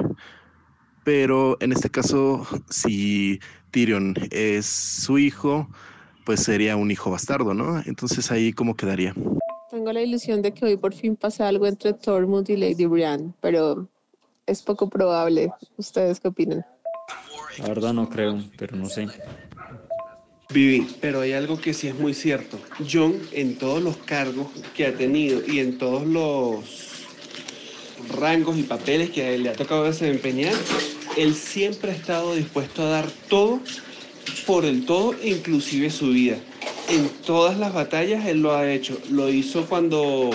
Pero 1.04 1.58
en 1.60 1.74
este 1.74 1.92
caso, 1.92 2.48
si 2.72 3.40
Tyrion 3.74 4.14
es 4.32 4.68
su 4.68 5.18
hijo, 5.18 5.68
pues 6.26 6.42
sería 6.42 6.78
un 6.78 6.92
hijo 6.92 7.12
bastardo, 7.12 7.54
¿no? 7.54 7.82
Entonces 7.86 8.32
ahí 8.32 8.54
cómo 8.54 8.76
quedaría. 8.76 9.14
Tengo 9.72 9.92
la 9.92 10.02
ilusión 10.02 10.44
de 10.44 10.54
que 10.54 10.66
hoy 10.66 10.78
por 10.78 10.94
fin 10.94 11.16
pase 11.16 11.44
algo 11.44 11.66
entre 11.66 11.94
Tormund 11.94 12.50
y 12.50 12.56
Lady 12.56 12.86
Brienne, 12.86 13.34
pero 13.42 13.90
es 14.46 14.62
poco 14.62 14.88
probable. 14.90 15.52
¿Ustedes 15.78 16.20
qué 16.20 16.28
opinan? 16.28 16.64
La 17.58 17.68
verdad 17.68 17.94
no 17.94 18.08
creo, 18.08 18.40
pero 18.58 18.78
no 18.78 18.88
sé. 18.88 19.08
Vivi, 20.54 20.88
pero 21.02 21.22
hay 21.22 21.34
algo 21.34 21.60
que 21.60 21.74
sí 21.74 21.88
es 21.88 21.98
muy 21.98 22.14
cierto. 22.14 22.60
John, 22.92 23.16
en 23.32 23.58
todos 23.58 23.82
los 23.82 23.98
cargos 23.98 24.48
que 24.76 24.86
ha 24.86 24.94
tenido 24.94 25.42
y 25.48 25.60
en 25.60 25.80
todos 25.80 26.06
los 26.06 27.06
rangos 28.20 28.58
y 28.58 28.64
papeles 28.64 29.10
que 29.10 29.38
le 29.40 29.50
ha 29.50 29.54
tocado 29.54 29.86
desempeñar, 29.86 30.54
él 31.18 31.36
siempre 31.36 31.92
ha 31.92 31.96
estado 31.96 32.36
dispuesto 32.36 32.84
a 32.84 32.90
dar 32.90 33.08
todo 33.30 33.60
por 34.48 34.66
el 34.66 34.86
todo, 34.86 35.16
inclusive 35.24 35.90
su 35.90 36.10
vida. 36.10 36.38
En 36.90 37.10
todas 37.26 37.58
las 37.58 37.74
batallas 37.74 38.26
él 38.26 38.42
lo 38.42 38.56
ha 38.56 38.72
hecho. 38.72 38.98
Lo 39.10 39.30
hizo 39.30 39.66
cuando 39.66 40.32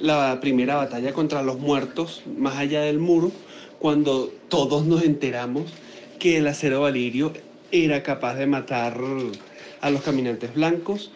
la 0.00 0.40
primera 0.40 0.76
batalla 0.76 1.12
contra 1.12 1.42
los 1.42 1.58
muertos, 1.58 2.22
más 2.38 2.56
allá 2.56 2.82
del 2.82 2.98
muro, 2.98 3.32
cuando 3.78 4.32
todos 4.48 4.86
nos 4.86 5.02
enteramos 5.02 5.70
que 6.18 6.38
el 6.38 6.46
acero 6.46 6.80
valirio 6.80 7.32
era 7.70 8.02
capaz 8.02 8.34
de 8.34 8.46
matar 8.46 8.98
a 9.80 9.90
los 9.90 10.02
caminantes 10.02 10.54
blancos. 10.54 11.10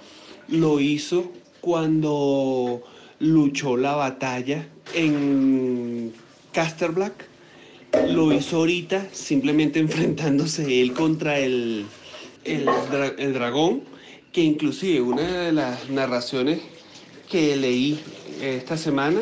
Lo 0.49 0.81
hizo 0.81 1.33
cuando 1.61 2.83
luchó 3.21 3.77
la 3.77 3.95
batalla 3.95 4.69
en 4.95 6.13
Caster 6.53 6.93
Black. 6.93 7.27
Lo 8.09 8.33
hizo 8.33 8.59
ahorita 8.59 9.09
simplemente 9.13 9.79
enfrentándose 9.81 10.81
él 10.81 10.93
contra 10.93 11.39
el, 11.39 11.87
el, 12.45 13.33
dragón, 13.33 13.83
que 14.33 14.43
inclusive 14.43 15.01
una 15.01 15.23
de 15.23 15.53
las 15.53 15.89
narraciones 15.91 16.61
que 17.31 17.57
leí 17.57 18.01
esta 18.41 18.77
semana 18.77 19.21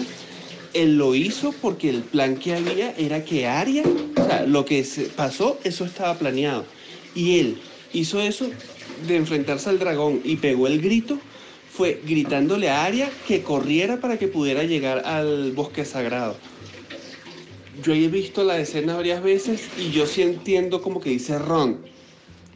él 0.76 0.98
lo 0.98 1.14
hizo 1.14 1.52
porque 1.52 1.88
el 1.88 2.02
plan 2.02 2.36
que 2.36 2.54
había 2.54 2.94
era 2.98 3.24
que 3.24 3.46
Aria, 3.46 3.82
o 4.16 4.24
sea, 4.24 4.44
lo 4.44 4.66
que 4.66 4.86
pasó, 5.16 5.58
eso 5.64 5.86
estaba 5.86 6.14
planeado. 6.14 6.66
Y 7.14 7.40
él 7.40 7.58
hizo 7.94 8.20
eso 8.20 8.46
de 9.06 9.16
enfrentarse 9.16 9.70
al 9.70 9.78
dragón 9.78 10.20
y 10.22 10.36
pegó 10.36 10.66
el 10.66 10.82
grito, 10.82 11.18
fue 11.72 12.02
gritándole 12.06 12.68
a 12.68 12.84
Aria 12.84 13.10
que 13.26 13.42
corriera 13.42 14.00
para 14.00 14.18
que 14.18 14.28
pudiera 14.28 14.64
llegar 14.64 15.06
al 15.06 15.52
bosque 15.52 15.86
sagrado. 15.86 16.36
Yo 17.82 17.94
he 17.94 18.08
visto 18.08 18.44
la 18.44 18.58
escena 18.58 18.96
varias 18.96 19.22
veces 19.22 19.68
y 19.78 19.90
yo 19.90 20.06
sí 20.06 20.22
entiendo 20.22 20.82
como 20.82 21.00
que 21.00 21.10
dice 21.10 21.38
Ron 21.38 21.78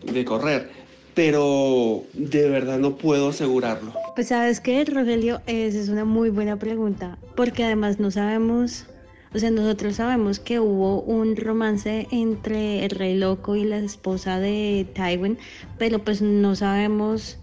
de 0.02 0.24
correr 0.24 0.80
pero 1.14 2.04
de 2.14 2.48
verdad 2.48 2.78
no 2.78 2.96
puedo 2.96 3.28
asegurarlo. 3.28 3.92
Pues 4.14 4.28
sabes 4.28 4.60
que, 4.60 4.84
Rogelio, 4.84 5.40
esa 5.46 5.78
es 5.78 5.88
una 5.88 6.04
muy 6.04 6.30
buena 6.30 6.58
pregunta, 6.58 7.18
porque 7.36 7.64
además 7.64 7.98
no 7.98 8.10
sabemos, 8.10 8.86
o 9.34 9.38
sea, 9.38 9.50
nosotros 9.50 9.96
sabemos 9.96 10.38
que 10.38 10.60
hubo 10.60 11.02
un 11.02 11.36
romance 11.36 12.06
entre 12.10 12.84
el 12.84 12.90
rey 12.90 13.16
loco 13.16 13.56
y 13.56 13.64
la 13.64 13.78
esposa 13.78 14.40
de 14.40 14.86
Tywin, 14.94 15.38
pero 15.78 15.98
pues 15.98 16.22
no 16.22 16.54
sabemos 16.56 17.38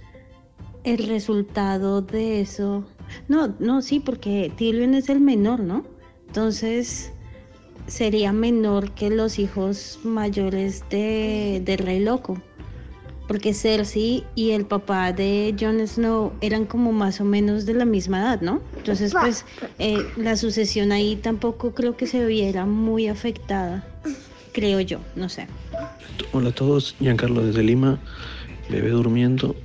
el 0.84 1.08
resultado 1.08 2.02
de 2.02 2.42
eso. 2.42 2.86
No, 3.28 3.56
no, 3.60 3.82
sí, 3.82 4.00
porque 4.00 4.52
Tywin 4.58 4.94
es 4.94 5.10
el 5.10 5.20
menor, 5.20 5.60
¿no? 5.60 5.86
Entonces 6.28 7.12
sería 7.88 8.34
menor 8.34 8.92
que 8.92 9.10
los 9.10 9.40
hijos 9.40 10.00
mayores 10.04 10.84
de, 10.90 11.62
del 11.64 11.80
rey 11.80 12.00
loco 12.00 12.42
porque 13.28 13.54
Cersei 13.54 14.24
y 14.36 14.52
el 14.52 14.66
papá 14.66 15.12
de 15.12 15.54
Jon 15.60 15.86
Snow 15.86 16.32
eran 16.42 16.66
como 16.66 16.94
más 16.94 17.20
o 17.20 17.26
menos 17.26 17.66
de 17.66 17.74
la 17.74 17.86
misma 17.86 18.22
edad, 18.22 18.42
¿no? 18.42 18.62
Entonces, 18.78 19.14
pues 19.20 19.46
eh, 19.80 20.06
la 20.16 20.38
sucesión 20.38 20.92
ahí 20.92 21.18
tampoco 21.18 21.74
creo 21.74 21.98
que 21.98 22.08
se 22.08 22.26
viera 22.26 22.66
muy 22.66 23.08
afectada, 23.08 23.86
creo 24.54 24.80
yo, 24.80 25.00
no 25.16 25.28
sé. 25.28 25.48
Hola 26.32 26.50
a 26.50 26.54
todos, 26.54 26.96
Giancarlo 27.00 27.46
desde 27.46 27.64
Lima, 27.64 28.00
bebé 28.70 28.90
durmiendo, 28.90 29.56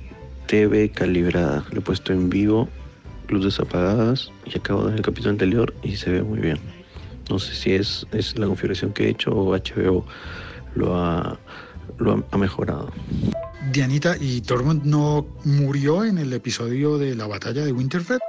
TV 0.47 0.89
calibrada, 0.89 1.65
lo 1.71 1.79
he 1.79 1.81
puesto 1.81 2.11
en 2.11 2.29
vivo, 2.29 2.67
luces 3.29 3.59
apagadas 3.59 4.31
y 4.45 4.57
acabo 4.57 4.81
de 4.81 4.89
ver 4.89 4.95
el 4.97 5.05
capítulo 5.05 5.31
anterior 5.31 5.73
y 5.83 5.95
se 5.95 6.11
ve 6.11 6.21
muy 6.21 6.39
bien. 6.39 6.59
No 7.29 7.39
sé 7.39 7.55
si 7.55 7.73
es, 7.73 8.05
es 8.11 8.37
la 8.37 8.47
configuración 8.47 8.93
que 8.93 9.05
he 9.05 9.09
hecho 9.09 9.31
o 9.31 9.55
HBO 9.55 10.05
lo 10.75 10.95
ha, 10.95 11.39
lo 11.97 12.23
ha 12.29 12.37
mejorado. 12.37 12.91
Dianita, 13.71 14.15
¿y 14.19 14.41
Tormund 14.41 14.83
no 14.83 15.25
murió 15.45 16.03
en 16.03 16.17
el 16.17 16.33
episodio 16.33 16.97
de 16.97 17.15
la 17.15 17.27
batalla 17.27 17.63
de 17.63 17.71
Winterfell? 17.71 18.19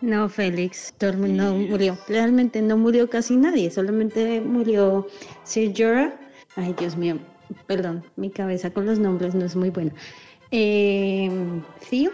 No, 0.00 0.28
Félix, 0.28 0.94
Tormund 0.98 1.36
no 1.36 1.54
murió. 1.54 1.98
Realmente 2.08 2.62
no 2.62 2.76
murió 2.76 3.08
casi 3.08 3.36
nadie, 3.36 3.70
solamente 3.70 4.40
murió 4.40 5.06
Sir 5.44 5.72
Jorah. 5.76 6.18
Ay, 6.56 6.74
Dios 6.78 6.96
mío, 6.96 7.18
perdón, 7.66 8.02
mi 8.16 8.30
cabeza 8.30 8.70
con 8.70 8.86
los 8.86 8.98
nombres 8.98 9.34
no 9.34 9.44
es 9.44 9.54
muy 9.54 9.70
buena. 9.70 9.92
Eh, 10.50 11.30
Theo, 11.88 12.10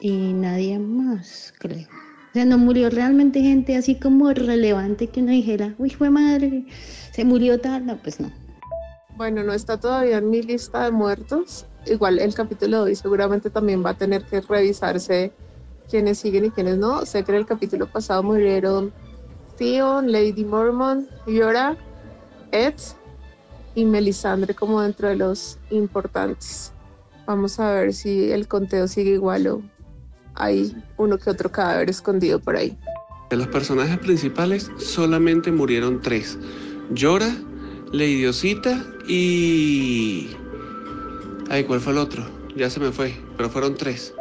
y 0.00 0.32
nadie 0.32 0.78
más, 0.78 1.52
creo. 1.58 1.88
Sea, 2.38 2.44
no 2.44 2.56
murió 2.56 2.88
realmente 2.88 3.40
gente 3.40 3.76
así 3.76 3.96
como 3.96 4.32
relevante 4.32 5.08
que 5.08 5.20
uno 5.20 5.32
dijera, 5.32 5.74
uy, 5.76 5.90
fue 5.90 6.08
madre, 6.08 6.66
se 7.10 7.24
murió 7.24 7.58
tal, 7.58 7.84
no, 7.84 7.96
pues 8.00 8.20
no. 8.20 8.30
Bueno, 9.16 9.42
no 9.42 9.52
está 9.52 9.80
todavía 9.80 10.18
en 10.18 10.30
mi 10.30 10.42
lista 10.42 10.84
de 10.84 10.92
muertos. 10.92 11.66
Igual 11.84 12.20
el 12.20 12.32
capítulo 12.34 12.76
de 12.76 12.90
hoy 12.90 12.94
seguramente 12.94 13.50
también 13.50 13.84
va 13.84 13.90
a 13.90 13.94
tener 13.94 14.22
que 14.22 14.40
revisarse 14.40 15.32
quiénes 15.90 16.20
siguen 16.20 16.44
y 16.44 16.50
quiénes 16.52 16.78
no. 16.78 17.04
Sé 17.06 17.24
que 17.24 17.32
en 17.32 17.38
el 17.38 17.44
capítulo 17.44 17.90
pasado 17.90 18.22
murieron 18.22 18.92
Theon, 19.56 20.12
Lady 20.12 20.44
Mormon, 20.44 21.08
Yora, 21.26 21.76
Ed 22.52 22.74
y 23.74 23.84
Melisandre 23.84 24.54
como 24.54 24.80
dentro 24.80 25.08
de 25.08 25.16
los 25.16 25.58
importantes. 25.70 26.72
Vamos 27.26 27.58
a 27.58 27.72
ver 27.72 27.92
si 27.92 28.30
el 28.30 28.46
conteo 28.46 28.86
sigue 28.86 29.14
igual 29.14 29.48
o 29.48 29.62
hay 30.38 30.74
uno 30.96 31.18
que 31.18 31.30
otro 31.30 31.50
cadáver 31.50 31.90
escondido 31.90 32.38
por 32.38 32.56
ahí. 32.56 32.76
De 33.30 33.36
los 33.36 33.48
personajes 33.48 33.98
principales 33.98 34.70
solamente 34.78 35.52
murieron 35.52 36.00
tres. 36.00 36.38
Llora, 36.90 37.28
Lady 37.92 38.24
Osita 38.24 38.84
y... 39.06 40.28
Ay, 41.50 41.64
¿cuál 41.64 41.80
fue 41.80 41.92
el 41.92 41.98
otro? 41.98 42.24
Ya 42.56 42.70
se 42.70 42.80
me 42.80 42.90
fue, 42.90 43.14
pero 43.36 43.50
fueron 43.50 43.76
tres. 43.76 44.14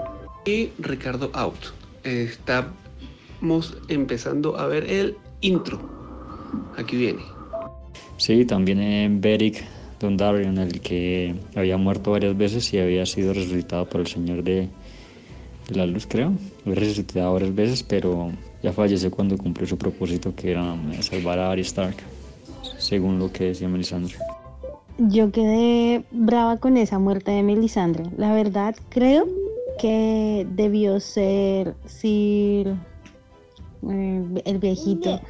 Y 0.46 0.72
Ricardo 0.80 1.30
Out. 1.34 1.58
Estamos 2.04 3.78
empezando 3.88 4.58
a 4.58 4.68
ver 4.68 4.90
el 4.90 5.18
intro. 5.42 5.80
Aquí 6.78 6.98
viene. 6.98 7.22
Sí, 8.18 8.46
también 8.46 8.80
en 8.80 9.22
Beric 9.22 9.64
Dondarrion, 10.00 10.58
el 10.58 10.82
que 10.82 11.36
había 11.56 11.78
muerto 11.78 12.12
varias 12.12 12.38
veces 12.38 12.74
y 12.74 12.80
había 12.80 13.06
sido 13.06 13.34
resucitado 13.34 13.88
por 13.88 14.02
el 14.02 14.08
Señor 14.08 14.44
de, 14.44 14.70
la 15.76 15.86
Luz, 15.86 16.08
creo. 16.08 16.34
Había 16.66 16.76
resucitado 16.76 17.34
varias 17.34 17.56
veces, 17.56 17.84
pero 17.84 18.32
ya 18.62 18.72
falleció 18.74 19.12
cuando 19.12 19.38
cumplió 19.38 19.68
su 19.68 19.78
propósito, 19.78 20.34
que 20.36 20.52
era 20.52 20.76
eh, 20.92 21.02
salvar 21.02 21.40
a 21.40 21.52
Arya 21.52 21.64
Stark, 21.64 21.96
según 22.78 23.20
lo 23.20 23.32
que 23.32 23.46
decía 23.46 23.68
Melisandre. 23.68 24.16
Yo 24.98 25.32
quedé 25.32 26.06
brava 26.12 26.58
con 26.58 26.76
esa 26.78 26.98
muerte 26.98 27.32
de 27.32 27.44
Melisandre. 27.44 28.06
La 28.18 28.34
verdad, 28.34 28.76
creo 28.90 29.28
que 29.80 30.48
debió 30.50 31.00
ser 31.00 31.76
Sir, 31.86 32.76
eh, 33.90 34.42
el 34.46 34.58
viejito, 34.58 35.22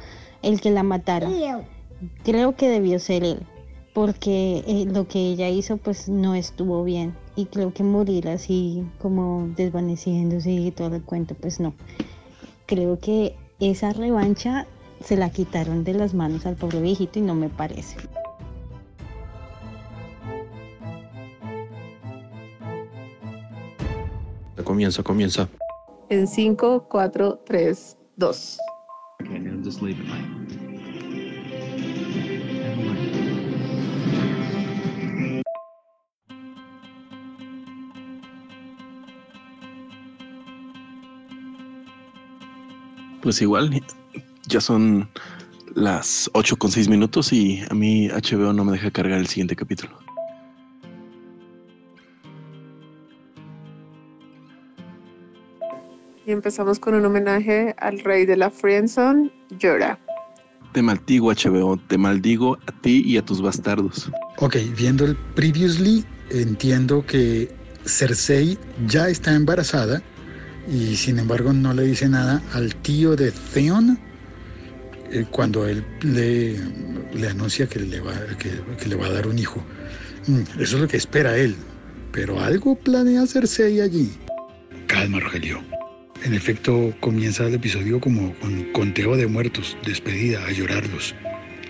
el 0.42 0.60
que 0.60 0.70
la 0.70 0.82
matara. 0.82 1.28
Creo 2.22 2.54
que 2.56 2.68
debió 2.68 2.98
ser 2.98 3.24
él, 3.24 3.40
porque 3.92 4.64
eh, 4.66 4.86
lo 4.86 5.08
que 5.08 5.18
ella 5.18 5.48
hizo 5.48 5.76
pues 5.76 6.08
no 6.08 6.34
estuvo 6.34 6.84
bien. 6.84 7.14
Y 7.38 7.46
creo 7.46 7.72
que 7.72 7.84
morir 7.84 8.26
así 8.28 8.84
como 8.98 9.48
desvaneciéndose 9.54 10.50
y 10.50 10.72
todo 10.72 10.96
el 10.96 11.04
cuento, 11.04 11.36
pues 11.36 11.60
no. 11.60 11.72
Creo 12.66 12.98
que 12.98 13.36
esa 13.60 13.92
revancha 13.92 14.66
se 15.04 15.16
la 15.16 15.30
quitaron 15.30 15.84
de 15.84 15.94
las 15.94 16.14
manos 16.14 16.46
al 16.46 16.56
pobre 16.56 16.82
viejito 16.82 17.20
y 17.20 17.22
no 17.22 17.36
me 17.36 17.48
parece. 17.48 17.96
Comienza, 24.64 25.04
comienza. 25.04 25.48
En 26.08 26.26
5, 26.26 26.88
4, 26.90 27.42
3, 27.46 27.96
2. 28.16 28.58
Pues 43.28 43.42
igual, 43.42 43.82
ya 44.46 44.58
son 44.58 45.06
las 45.74 46.30
8 46.32 46.56
con 46.56 46.70
6 46.70 46.88
minutos 46.88 47.30
y 47.30 47.62
a 47.68 47.74
mí 47.74 48.08
HBO 48.08 48.54
no 48.54 48.64
me 48.64 48.72
deja 48.72 48.90
cargar 48.90 49.18
el 49.18 49.26
siguiente 49.26 49.54
capítulo. 49.54 49.98
Y 56.24 56.32
empezamos 56.32 56.78
con 56.78 56.94
un 56.94 57.04
homenaje 57.04 57.74
al 57.76 57.98
rey 58.00 58.24
de 58.24 58.38
la 58.38 58.48
Friendzone, 58.48 59.30
Llora. 59.58 59.98
Te 60.72 60.80
maldigo 60.80 61.30
HBO, 61.30 61.76
te 61.86 61.98
maldigo 61.98 62.56
a 62.66 62.72
ti 62.80 63.02
y 63.04 63.18
a 63.18 63.22
tus 63.22 63.42
bastardos. 63.42 64.10
Ok, 64.38 64.56
viendo 64.74 65.04
el 65.04 65.14
previously, 65.34 66.02
entiendo 66.30 67.04
que 67.04 67.54
Cersei 67.84 68.56
ya 68.86 69.10
está 69.10 69.34
embarazada 69.34 70.02
y 70.70 70.96
sin 70.96 71.18
embargo 71.18 71.52
no 71.52 71.72
le 71.72 71.84
dice 71.84 72.08
nada 72.08 72.42
al 72.52 72.74
tío 72.76 73.16
de 73.16 73.32
Theon 73.52 73.98
eh, 75.10 75.24
cuando 75.30 75.66
él 75.66 75.84
le, 76.02 76.56
le 77.14 77.28
anuncia 77.28 77.66
que 77.66 77.80
le, 77.80 78.00
va, 78.00 78.12
que, 78.38 78.50
que 78.76 78.88
le 78.88 78.96
va 78.96 79.06
a 79.06 79.12
dar 79.12 79.26
un 79.26 79.38
hijo. 79.38 79.64
Mm, 80.26 80.40
Eso 80.60 80.76
es 80.76 80.82
lo 80.82 80.88
que 80.88 80.98
espera 80.98 81.36
él, 81.38 81.56
pero 82.12 82.38
algo 82.40 82.78
planea 82.78 83.26
Cersei 83.26 83.80
allí. 83.80 84.10
Calma, 84.86 85.20
Rogelio. 85.20 85.62
En 86.24 86.34
efecto, 86.34 86.92
comienza 87.00 87.46
el 87.46 87.54
episodio 87.54 88.00
como 88.00 88.34
con 88.40 88.64
conteo 88.72 89.16
de 89.16 89.26
muertos, 89.26 89.76
despedida, 89.86 90.44
a 90.44 90.52
llorarlos. 90.52 91.14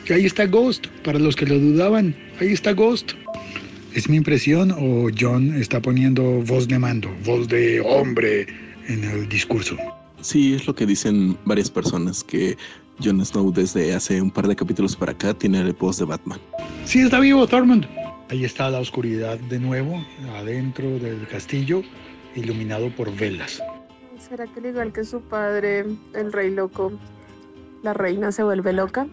Y 0.09 0.12
ahí 0.14 0.27
está 0.27 0.46
Ghost, 0.46 0.87
para 1.05 1.18
los 1.18 1.37
que 1.37 1.46
lo 1.46 1.59
dudaban, 1.59 2.16
ahí 2.40 2.53
está 2.53 2.72
Ghost. 2.72 3.12
¿Es 3.94 4.09
mi 4.09 4.16
impresión 4.16 4.72
o 4.72 5.09
John 5.18 5.55
está 5.55 5.81
poniendo 5.83 6.22
voz 6.42 6.66
de 6.66 6.79
mando, 6.79 7.14
voz 7.25 7.49
de 7.49 7.81
hombre 7.81 8.46
en 8.88 9.05
el 9.05 9.29
discurso? 9.29 9.77
Sí, 10.20 10.55
es 10.55 10.66
lo 10.66 10.74
que 10.74 10.85
dicen 10.85 11.38
varias 11.44 11.70
personas, 11.70 12.24
que 12.24 12.57
Jon 13.03 13.24
Snow 13.24 13.53
desde 13.53 13.94
hace 13.94 14.20
un 14.20 14.31
par 14.31 14.48
de 14.48 14.57
capítulos 14.57 14.96
para 14.96 15.12
acá 15.12 15.33
tiene 15.33 15.61
el 15.61 15.72
voz 15.72 15.98
de 15.98 16.05
Batman. 16.05 16.40
Sí, 16.85 17.01
está 17.01 17.20
vivo 17.20 17.46
Tormund. 17.46 17.87
Ahí 18.31 18.44
está 18.44 18.68
la 18.68 18.81
oscuridad 18.81 19.38
de 19.38 19.59
nuevo, 19.59 20.05
adentro 20.37 20.98
del 20.98 21.27
castillo, 21.29 21.83
iluminado 22.35 22.90
por 22.90 23.14
velas. 23.14 23.62
¿Será 24.18 24.46
que 24.46 24.61
al 24.61 24.66
igual 24.66 24.92
que 24.92 25.05
su 25.05 25.20
padre, 25.20 25.87
el 26.14 26.33
rey 26.33 26.51
loco, 26.51 26.92
la 27.83 27.94
reina 27.94 28.33
se 28.33 28.42
vuelve 28.42 28.72
loca? 28.72 29.07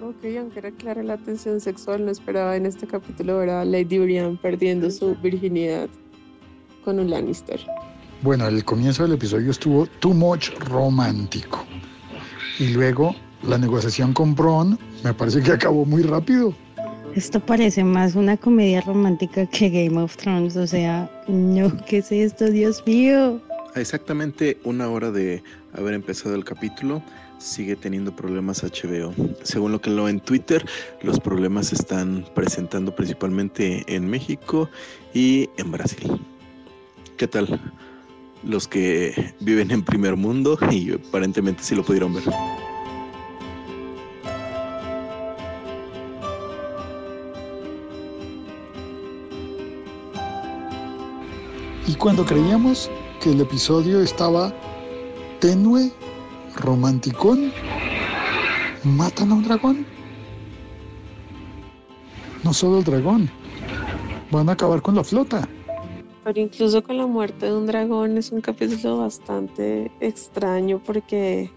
Ok, 0.00 0.24
aunque 0.38 0.60
era 0.60 0.70
clara 0.70 1.02
la 1.02 1.16
tensión 1.18 1.60
sexual, 1.60 2.04
no 2.04 2.10
esperaba 2.10 2.56
en 2.56 2.66
este 2.66 2.86
capítulo 2.86 3.38
ver 3.38 3.50
a 3.50 3.64
Lady 3.64 3.98
Brienne 3.98 4.38
perdiendo 4.40 4.90
su 4.90 5.14
virginidad 5.16 5.88
con 6.84 6.98
un 6.98 7.10
Lannister. 7.10 7.60
Bueno, 8.22 8.46
el 8.46 8.64
comienzo 8.64 9.02
del 9.02 9.14
episodio 9.14 9.50
estuvo 9.50 9.84
too 9.98 10.14
much 10.14 10.50
romántico. 10.60 11.66
Y 12.60 12.68
luego 12.68 13.16
la 13.42 13.58
negociación 13.58 14.12
con 14.12 14.36
Bron 14.36 14.78
me 15.02 15.12
parece 15.12 15.42
que 15.42 15.50
acabó 15.50 15.84
muy 15.84 16.04
rápido. 16.04 16.54
Esto 17.16 17.40
parece 17.40 17.82
más 17.82 18.14
una 18.14 18.36
comedia 18.36 18.80
romántica 18.82 19.44
que 19.46 19.68
Game 19.68 20.00
of 20.00 20.16
Thrones, 20.16 20.56
o 20.56 20.68
sea, 20.68 21.10
no, 21.26 21.76
¿qué 21.84 21.98
es 21.98 22.12
esto, 22.12 22.48
Dios 22.48 22.84
mío? 22.86 23.42
A 23.74 23.80
exactamente 23.80 24.56
una 24.62 24.88
hora 24.88 25.10
de 25.10 25.42
haber 25.72 25.94
empezado 25.94 26.36
el 26.36 26.44
capítulo, 26.44 27.02
sigue 27.38 27.74
teniendo 27.74 28.14
problemas 28.14 28.62
HBO. 28.62 29.12
Según 29.42 29.72
lo 29.72 29.80
que 29.80 29.90
leo 29.90 30.08
en 30.08 30.20
Twitter, 30.20 30.64
los 31.02 31.18
problemas 31.18 31.66
se 31.66 31.74
están 31.74 32.24
presentando 32.36 32.94
principalmente 32.94 33.84
en 33.92 34.06
México 34.08 34.70
y 35.12 35.50
en 35.56 35.72
Brasil. 35.72 36.20
¿Qué 37.16 37.26
tal? 37.26 37.60
Los 38.42 38.66
que 38.66 39.34
viven 39.40 39.70
en 39.70 39.82
primer 39.82 40.16
mundo 40.16 40.58
y 40.70 40.92
aparentemente 40.92 41.62
sí 41.62 41.74
lo 41.74 41.84
pudieron 41.84 42.14
ver. 42.14 42.24
Y 51.86 51.94
cuando 51.94 52.24
creíamos 52.24 52.90
que 53.20 53.30
el 53.30 53.40
episodio 53.40 54.00
estaba 54.00 54.52
tenue, 55.40 55.92
romanticón, 56.56 57.52
matan 58.84 59.30
a 59.30 59.34
un 59.34 59.44
dragón. 59.44 59.86
No 62.42 62.52
solo 62.52 62.78
el 62.78 62.84
dragón, 62.84 63.30
van 64.30 64.48
a 64.48 64.52
acabar 64.52 64.82
con 64.82 64.94
la 64.94 65.04
flota. 65.04 65.48
Pero 66.24 66.40
incluso 66.40 66.82
con 66.82 66.96
la 66.96 67.06
muerte 67.06 67.46
de 67.46 67.56
un 67.56 67.66
dragón 67.66 68.16
es 68.16 68.30
un 68.30 68.40
capítulo 68.40 68.98
bastante 68.98 69.90
extraño 70.00 70.80
porque 70.84 71.50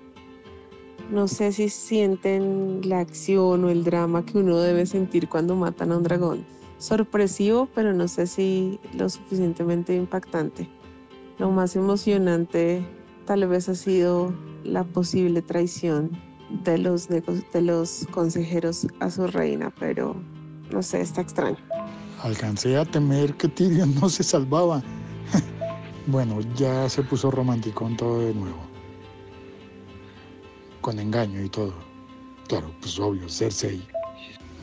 no 1.12 1.28
sé 1.28 1.52
si 1.52 1.70
sienten 1.70 2.82
la 2.84 3.00
acción 3.00 3.64
o 3.64 3.70
el 3.70 3.84
drama 3.84 4.26
que 4.26 4.40
uno 4.40 4.58
debe 4.58 4.86
sentir 4.88 5.30
cuando 5.30 5.56
matan 5.56 5.92
a 5.92 5.98
un 5.98 6.04
dragón. 6.04 6.46
Sorpresivo, 6.80 7.70
pero 7.76 7.94
no 7.94 8.08
sé 8.08 8.26
si 8.26 8.80
lo 8.94 9.08
suficientemente 9.08 9.96
impactante. 9.96 10.68
Lo 11.38 11.52
más 11.52 11.76
emocionante 11.76 12.84
tal 13.26 13.48
vez 13.48 13.70
ha 13.70 13.76
sido 13.76 14.34
la 14.64 14.84
posible 14.84 15.42
traición 15.42 16.12
de 16.64 16.78
los, 16.78 17.08
de 17.08 17.62
los 17.62 18.08
consejeros 18.12 18.88
a 19.00 19.10
su 19.10 19.28
reina, 19.28 19.74
pero 19.80 20.16
no 20.72 20.82
sé, 20.82 21.02
está 21.02 21.22
extraño. 21.22 21.58
Alcancé 22.26 22.76
a 22.76 22.84
temer 22.84 23.36
que 23.36 23.48
Tyrion 23.48 23.94
no 24.02 24.10
se 24.10 24.24
salvaba. 24.24 24.82
bueno, 26.08 26.40
ya 26.56 26.90
se 26.90 27.04
puso 27.04 27.30
romanticón 27.30 27.96
todo 27.96 28.20
de 28.20 28.34
nuevo. 28.34 28.58
Con 30.82 30.98
engaño 30.98 31.44
y 31.44 31.50
todo. 31.50 31.76
Claro, 32.48 32.74
pues 32.82 32.98
obvio, 32.98 33.30
Cersei. 33.30 33.88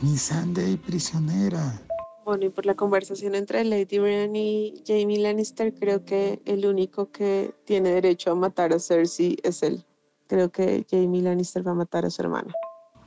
Mi 0.01 0.17
Sunday 0.17 0.75
prisionera. 0.75 1.81
Bueno, 2.25 2.47
y 2.47 2.49
por 2.49 2.65
la 2.65 2.75
conversación 2.75 3.33
entre 3.33 3.63
Lady 3.63 3.97
Brienne 3.97 4.35
y 4.43 4.83
Jamie 4.85 5.19
Lannister, 5.19 5.73
creo 5.73 6.03
que 6.03 6.41
el 6.43 6.65
único 6.65 7.11
que 7.11 7.55
tiene 7.63 7.91
derecho 7.91 8.31
a 8.31 8.35
matar 8.35 8.73
a 8.73 8.79
Cersei 8.79 9.37
es 9.41 9.63
él. 9.63 9.85
Creo 10.27 10.51
que 10.51 10.85
Jamie 10.91 11.21
Lannister 11.21 11.65
va 11.65 11.71
a 11.71 11.75
matar 11.75 12.05
a 12.05 12.09
su 12.09 12.23
hermana. 12.23 12.51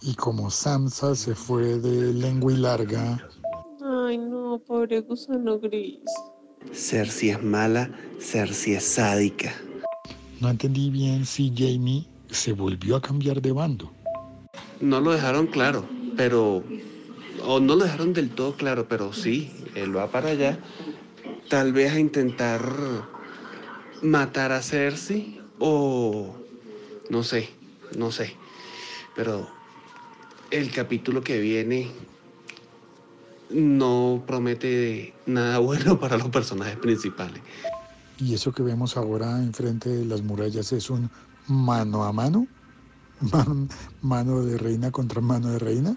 Y 0.01 0.14
como 0.14 0.51
Sansa 0.51 1.14
se 1.14 1.35
fue 1.35 1.79
de 1.79 2.14
lengua 2.14 2.53
y 2.55 2.57
larga, 2.57 3.19
Ay, 3.88 4.19
no, 4.19 4.36
pobre 4.59 5.01
gusano 5.01 5.59
gris. 5.59 6.01
Cersei 6.73 7.31
es 7.31 7.42
mala, 7.42 7.90
Cersei 8.21 8.75
es 8.75 8.85
sádica. 8.85 9.53
no 10.40 10.51
entendí 10.51 10.90
bien 10.90 11.25
si 11.25 11.53
Jamie 11.57 12.07
se 12.31 12.53
volvió 12.53 12.97
a 12.97 13.01
cambiar 13.01 13.40
de 13.40 13.53
bando. 13.53 13.90
No 14.81 15.01
lo 15.01 15.12
dejaron 15.12 15.47
claro, 15.47 15.85
pero... 16.16 16.62
O 17.45 17.61
no 17.61 17.77
lo 17.77 17.85
dejaron 17.85 18.12
del 18.12 18.31
todo 18.31 18.57
claro, 18.57 18.88
pero 18.88 19.12
sí, 19.12 19.51
él 19.75 19.97
va 19.97 20.11
para 20.11 20.31
allá. 20.31 20.59
Tal 21.49 21.73
vez 21.73 21.92
a 21.92 22.01
intentar 22.01 22.61
matar 24.03 24.53
a 24.53 24.62
Cersei 24.62 25.40
o... 25.59 26.35
No 27.09 27.23
sé, 27.23 27.49
no 27.97 28.11
sé. 28.11 28.35
Pero 29.14 29.49
el 30.51 30.71
capítulo 30.73 31.23
que 31.23 31.38
viene 31.38 31.88
no 33.51 34.25
promete 34.27 35.15
nada 35.27 35.59
bueno 35.59 35.99
para 36.01 36.17
los 36.19 36.29
personajes 36.29 36.77
principales. 36.77 37.43
Y 38.19 38.35
eso 38.35 38.51
que 38.53 38.63
vemos 38.63 38.97
ahora 38.97 39.43
enfrente 39.43 39.91
de 39.91 40.05
las 40.05 40.23
murallas 40.23 40.73
es 40.73 40.89
un 40.91 41.11
mano 41.49 42.05
a 42.05 42.13
mano, 42.13 42.49
Man- 43.33 43.69
mano 44.01 44.43
de 44.43 44.59
reina 44.59 44.91
contra 44.91 45.21
mano 45.21 45.49
de 45.51 45.59
reina. 45.59 45.97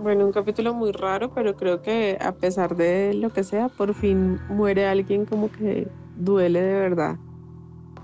Bueno, 0.00 0.24
un 0.26 0.32
capítulo 0.32 0.74
muy 0.74 0.92
raro, 0.92 1.32
pero 1.34 1.56
creo 1.56 1.82
que 1.82 2.16
a 2.20 2.32
pesar 2.32 2.76
de 2.76 3.14
lo 3.14 3.30
que 3.30 3.42
sea, 3.42 3.68
por 3.68 3.94
fin 3.94 4.38
muere 4.48 4.86
alguien 4.86 5.26
como 5.26 5.50
que 5.50 5.88
duele 6.14 6.60
de 6.62 6.74
verdad. 6.74 7.18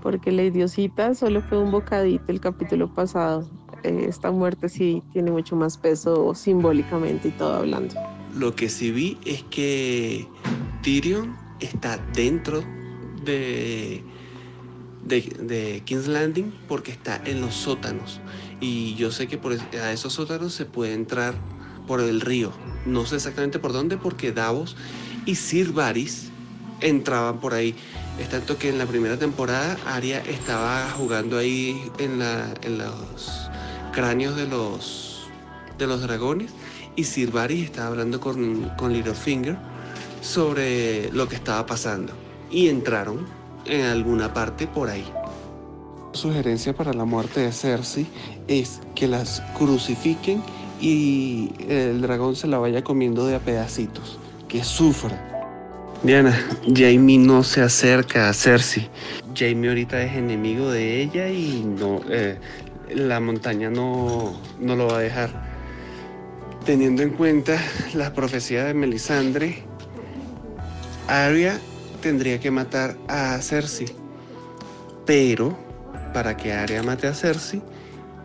Porque 0.05 0.31
la 0.31 0.43
idiosita 0.43 1.15
solo 1.15 1.41
fue 1.41 1.57
un 1.57 1.71
bocadito 1.71 2.25
el 2.27 2.39
capítulo 2.39 2.93
pasado. 2.93 3.49
Eh, 3.81 4.05
esta 4.07 4.29
muerte 4.29 4.69
sí 4.69 5.01
tiene 5.11 5.31
mucho 5.31 5.55
más 5.55 5.79
peso 5.79 6.35
simbólicamente 6.35 7.29
y 7.29 7.31
todo 7.31 7.55
hablando. 7.55 7.95
Lo 8.37 8.55
que 8.55 8.69
sí 8.69 8.91
vi 8.91 9.17
es 9.25 9.41
que 9.45 10.27
Tyrion 10.83 11.35
está 11.59 11.97
dentro 12.13 12.63
de, 13.23 14.03
de, 15.03 15.21
de 15.41 15.81
King's 15.85 16.07
Landing 16.07 16.53
porque 16.67 16.91
está 16.91 17.19
en 17.25 17.41
los 17.41 17.55
sótanos. 17.55 18.21
Y 18.61 18.93
yo 18.93 19.09
sé 19.09 19.27
que 19.27 19.39
por 19.39 19.53
a 19.53 19.91
esos 19.91 20.13
sótanos 20.13 20.53
se 20.53 20.65
puede 20.65 20.93
entrar 20.93 21.33
por 21.87 21.99
el 21.99 22.21
río. 22.21 22.51
No 22.85 23.07
sé 23.07 23.15
exactamente 23.15 23.57
por 23.57 23.73
dónde, 23.73 23.97
porque 23.97 24.31
Davos 24.31 24.77
y 25.25 25.33
Sir 25.33 25.73
Varys 25.73 26.29
entraban 26.81 27.39
por 27.39 27.55
ahí. 27.55 27.73
Es 28.19 28.29
tanto 28.29 28.57
que 28.57 28.69
en 28.69 28.77
la 28.77 28.85
primera 28.85 29.17
temporada 29.17 29.77
Arya 29.85 30.19
estaba 30.21 30.89
jugando 30.91 31.37
ahí 31.37 31.91
en, 31.97 32.19
los 32.77 33.49
cráneos 33.91 34.35
de 34.35 34.47
los, 34.47 35.27
de 35.77 35.87
los 35.87 36.01
dragones 36.01 36.51
y 36.95 37.03
Sir 37.03 37.31
Varys 37.31 37.65
estaba 37.65 37.87
hablando 37.87 38.21
con, 38.21 38.69
con 38.77 38.93
Littlefinger 38.93 39.57
sobre 40.21 41.11
lo 41.11 41.27
que 41.27 41.35
estaba 41.35 41.65
pasando. 41.65 42.13
Y 42.49 42.69
entraron 42.69 43.25
en 43.65 43.85
alguna 43.85 44.33
parte 44.33 44.65
por 44.65 44.89
ahí. 44.89 45.05
Sugerencia 46.13 46.73
para 46.73 46.93
la 46.93 47.03
muerte 47.03 47.41
de 47.41 47.51
Cersei 47.51 48.07
es 48.47 48.79
que 48.95 49.07
las 49.07 49.41
crucifiquen 49.57 50.41
y 50.79 51.51
el 51.67 52.01
dragón 52.01 52.37
se 52.37 52.47
la 52.47 52.57
vaya 52.57 52.83
comiendo 52.83 53.25
de 53.25 53.35
a 53.35 53.39
pedacitos, 53.39 54.17
que 54.47 54.63
sufra. 54.63 55.34
Diana, 56.05 56.39
Jaime 56.71 57.17
no 57.17 57.43
se 57.43 57.63
acerca 57.63 58.29
a 58.29 58.33
Cersei. 58.33 58.87
Jaime 59.35 59.69
ahorita 59.69 60.03
es 60.03 60.15
enemigo 60.15 60.69
de 60.69 61.01
ella 61.01 61.29
y 61.29 61.63
no, 61.65 61.99
eh, 62.11 62.37
la 62.93 63.19
montaña 63.19 63.71
no, 63.71 64.39
no 64.59 64.75
lo 64.75 64.85
va 64.85 64.99
a 64.99 65.01
dejar. 65.01 65.31
Teniendo 66.63 67.01
en 67.01 67.09
cuenta 67.09 67.59
las 67.95 68.11
profecías 68.11 68.67
de 68.67 68.75
Melisandre, 68.75 69.63
Arya 71.07 71.59
tendría 72.03 72.39
que 72.39 72.51
matar 72.51 72.95
a 73.07 73.41
Cersei. 73.41 73.87
Pero 75.07 75.57
para 76.13 76.37
que 76.37 76.53
Arya 76.53 76.83
mate 76.83 77.07
a 77.07 77.15
Cersei, 77.15 77.63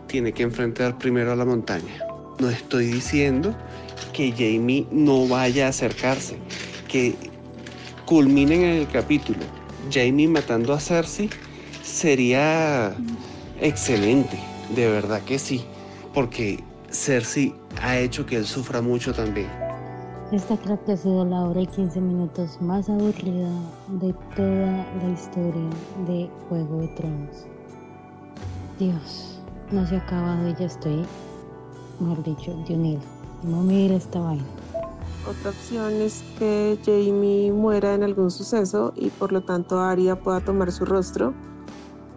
tiene 0.05 0.33
que 0.33 0.43
enfrentar 0.43 0.99
primero 0.99 1.31
a 1.31 1.35
la 1.35 1.45
montaña. 1.45 1.97
No 2.37 2.47
estoy 2.47 2.85
diciendo 2.85 3.55
que 4.13 4.31
Jaime 4.33 4.85
no 4.91 5.27
vaya 5.27 5.65
a 5.65 5.69
acercarse, 5.69 6.37
que 6.87 7.30
culminen 8.11 8.63
en 8.63 8.75
el 8.81 8.89
capítulo. 8.89 9.39
Jaime 9.89 10.27
matando 10.27 10.73
a 10.73 10.81
Cersei 10.81 11.29
sería 11.81 12.93
excelente, 13.61 14.37
de 14.75 14.89
verdad 14.89 15.21
que 15.21 15.39
sí, 15.39 15.61
porque 16.13 16.61
Cersei 16.89 17.55
ha 17.81 17.97
hecho 17.97 18.25
que 18.25 18.35
él 18.35 18.45
sufra 18.45 18.81
mucho 18.81 19.13
también. 19.13 19.47
Esta 20.33 20.57
creo 20.57 20.83
que 20.83 20.91
ha 20.91 20.97
sido 20.97 21.23
la 21.23 21.45
hora 21.45 21.61
y 21.61 21.67
15 21.67 22.01
minutos 22.01 22.61
más 22.61 22.89
aburrida 22.89 23.49
de 24.01 24.13
toda 24.35 24.85
la 25.01 25.09
historia 25.13 25.69
de 26.05 26.29
Juego 26.49 26.81
de 26.81 26.87
Tronos. 26.89 27.45
Dios, 28.77 29.39
no 29.71 29.87
se 29.87 29.95
ha 29.95 29.99
acabado 29.99 30.49
y 30.49 30.55
ya 30.55 30.65
estoy, 30.65 31.05
mejor 32.01 32.21
dicho, 32.25 32.61
de 32.67 32.73
unir. 32.73 32.99
No 33.43 33.61
mira 33.61 33.95
esta 33.95 34.19
vaina. 34.19 34.60
Otra 35.27 35.51
opción 35.51 36.01
es 36.01 36.23
que 36.39 36.79
Jamie 36.83 37.51
muera 37.51 37.93
en 37.93 38.03
algún 38.03 38.31
suceso 38.31 38.91
y 38.95 39.09
por 39.09 39.31
lo 39.31 39.41
tanto 39.41 39.79
Arya 39.79 40.19
pueda 40.19 40.41
tomar 40.41 40.71
su 40.71 40.83
rostro 40.83 41.33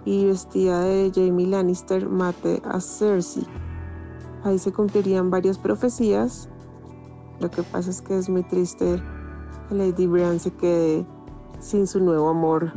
y 0.07 0.25
vestida 0.25 0.81
de 0.81 1.13
Jamie 1.15 1.47
Lannister 1.47 2.09
mate 2.09 2.63
a 2.65 2.81
Cersei. 2.81 3.45
Ahí 4.43 4.59
se 4.59 4.73
cumplirían 4.73 5.31
varias 5.31 5.59
profecías. 5.59 6.49
Lo 7.41 7.51
que 7.51 7.63
pasa 7.63 7.91
es 7.91 8.01
que 8.01 8.17
es 8.17 8.29
muy 8.29 8.43
triste 8.43 9.03
que 9.69 9.75
Lady 9.75 10.07
Brian 10.07 10.41
se 10.41 10.51
quede 10.53 11.07
sin 11.61 11.87
su 11.87 12.01
nuevo 12.01 12.31
amor. 12.31 12.73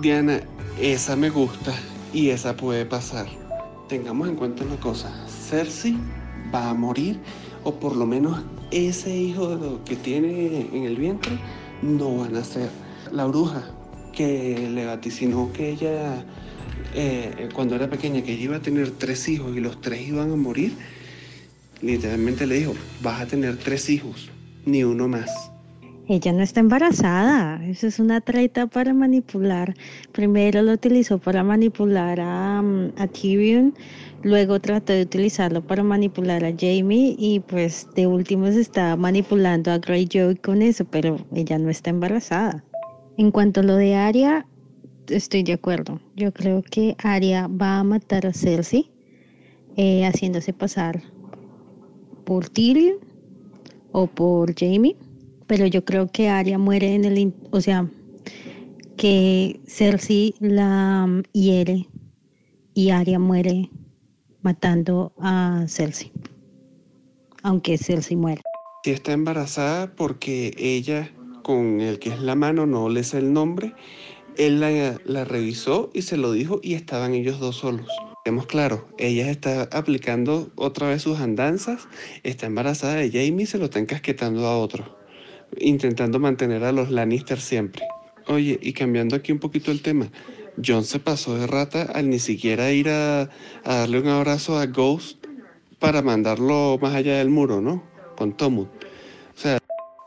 Diana, 0.00 0.40
esa 0.80 1.16
me 1.16 1.28
gusta 1.30 1.72
y 2.12 2.30
esa 2.30 2.56
puede 2.56 2.86
pasar. 2.86 3.26
Tengamos 3.88 4.28
en 4.28 4.36
cuenta 4.36 4.64
una 4.64 4.80
cosa, 4.80 5.10
Cersei 5.28 5.98
va 6.52 6.70
a 6.70 6.74
morir 6.74 7.20
o 7.64 7.74
por 7.74 7.96
lo 7.96 8.06
menos 8.06 8.40
ese 8.70 9.16
hijo 9.16 9.80
que 9.84 9.96
tiene 9.96 10.68
en 10.72 10.84
el 10.84 10.96
vientre 10.96 11.38
no 11.82 12.18
va 12.18 12.26
a 12.26 12.28
nacer. 12.28 12.70
La 13.12 13.26
bruja 13.26 13.62
que 14.12 14.70
le 14.72 14.86
vaticinó 14.86 15.52
que 15.52 15.70
ella, 15.70 16.24
eh, 16.94 17.48
cuando 17.54 17.74
era 17.74 17.88
pequeña, 17.88 18.22
que 18.22 18.32
ella 18.32 18.44
iba 18.44 18.56
a 18.56 18.62
tener 18.62 18.90
tres 18.92 19.28
hijos 19.28 19.56
y 19.56 19.60
los 19.60 19.80
tres 19.80 20.08
iban 20.08 20.30
a 20.32 20.36
morir, 20.36 20.72
literalmente 21.80 22.46
le 22.46 22.56
dijo, 22.56 22.74
vas 23.02 23.20
a 23.20 23.26
tener 23.26 23.56
tres 23.56 23.90
hijos, 23.90 24.30
ni 24.64 24.84
uno 24.84 25.08
más. 25.08 25.30
Ella 26.06 26.32
no 26.34 26.42
está 26.42 26.60
embarazada, 26.60 27.64
eso 27.66 27.86
es 27.86 27.98
una 27.98 28.20
treta 28.20 28.66
para 28.66 28.92
manipular. 28.92 29.74
Primero 30.12 30.60
lo 30.60 30.72
utilizó 30.72 31.18
para 31.18 31.42
manipular 31.42 32.20
a, 32.20 32.60
mm, 32.60 32.92
a 32.98 33.06
Tyrion, 33.06 33.74
luego 34.24 34.60
trató 34.60 34.92
de 34.92 35.02
utilizarlo 35.02 35.62
para 35.62 35.82
manipular 35.82 36.44
a 36.44 36.52
Jamie 36.52 37.14
y 37.18 37.40
pues 37.40 37.86
de 37.94 38.06
último 38.06 38.46
se 38.46 38.60
está 38.60 38.96
manipulando 38.96 39.70
a 39.70 39.78
Greyjoy 39.78 40.36
con 40.36 40.62
eso, 40.62 40.84
pero 40.84 41.18
ella 41.34 41.58
no 41.58 41.70
está 41.70 41.90
embarazada. 41.90 42.64
En 43.16 43.30
cuanto 43.30 43.60
a 43.60 43.62
lo 43.62 43.76
de 43.76 43.94
Arya, 43.94 44.46
estoy 45.06 45.44
de 45.44 45.52
acuerdo. 45.52 46.00
Yo 46.16 46.32
creo 46.32 46.62
que 46.62 46.96
Arya 46.98 47.46
va 47.46 47.78
a 47.78 47.84
matar 47.84 48.26
a 48.26 48.32
Cersei 48.32 48.90
eh, 49.76 50.04
haciéndose 50.04 50.52
pasar 50.52 51.02
por 52.24 52.48
Tyrion 52.48 52.96
o 53.92 54.08
por 54.08 54.54
Jamie 54.58 54.96
pero 55.46 55.66
yo 55.66 55.84
creo 55.84 56.08
que 56.08 56.28
Arya 56.28 56.58
muere 56.58 56.94
en 56.94 57.04
el, 57.04 57.32
o 57.50 57.60
sea, 57.60 57.90
que 58.96 59.60
Cersei 59.66 60.34
la 60.40 61.06
mm, 61.06 61.22
hiere 61.32 61.88
y 62.74 62.90
Arya 62.90 63.18
muere 63.18 63.70
matando 64.44 65.12
a 65.18 65.64
Cersei, 65.66 66.12
aunque 67.42 67.78
Cersei 67.78 68.16
muere. 68.16 68.42
Si 68.84 68.90
está 68.90 69.12
embarazada 69.12 69.96
porque 69.96 70.54
ella, 70.58 71.10
con 71.42 71.80
el 71.80 71.98
que 71.98 72.10
es 72.10 72.20
la 72.20 72.34
mano, 72.34 72.66
no 72.66 72.88
le 72.90 73.02
sé 73.02 73.18
el 73.18 73.32
nombre, 73.32 73.72
él 74.36 74.60
la, 74.60 75.00
la 75.04 75.24
revisó 75.24 75.90
y 75.94 76.02
se 76.02 76.16
lo 76.16 76.32
dijo 76.32 76.60
y 76.62 76.74
estaban 76.74 77.14
ellos 77.14 77.40
dos 77.40 77.56
solos. 77.56 77.88
Vemos 78.26 78.46
claro, 78.46 78.88
ella 78.98 79.30
está 79.30 79.68
aplicando 79.72 80.50
otra 80.56 80.88
vez 80.88 81.02
sus 81.02 81.20
andanzas, 81.20 81.88
está 82.22 82.46
embarazada 82.46 82.94
de 82.94 83.10
Jamie 83.10 83.44
y 83.44 83.46
se 83.46 83.58
lo 83.58 83.66
está 83.66 83.78
encasquetando 83.78 84.46
a 84.46 84.58
otro, 84.58 84.98
intentando 85.58 86.18
mantener 86.18 86.64
a 86.64 86.72
los 86.72 86.90
Lannister 86.90 87.40
siempre. 87.40 87.82
Oye, 88.26 88.58
y 88.62 88.72
cambiando 88.72 89.16
aquí 89.16 89.32
un 89.32 89.38
poquito 89.38 89.70
el 89.70 89.82
tema, 89.82 90.10
John 90.64 90.84
se 90.84 91.00
pasó 91.00 91.36
de 91.36 91.46
rata 91.46 91.82
al 91.82 92.10
ni 92.10 92.18
siquiera 92.18 92.70
ir 92.72 92.88
a, 92.88 93.22
a 93.64 93.74
darle 93.74 94.00
un 94.00 94.08
abrazo 94.08 94.58
a 94.58 94.66
Ghost 94.66 95.24
para 95.80 96.02
mandarlo 96.02 96.78
más 96.80 96.94
allá 96.94 97.18
del 97.18 97.30
muro, 97.30 97.60
¿no? 97.60 97.82
Con 98.16 98.36
Tomut. 98.36 98.68
O 98.68 99.38
sea, 99.38 99.58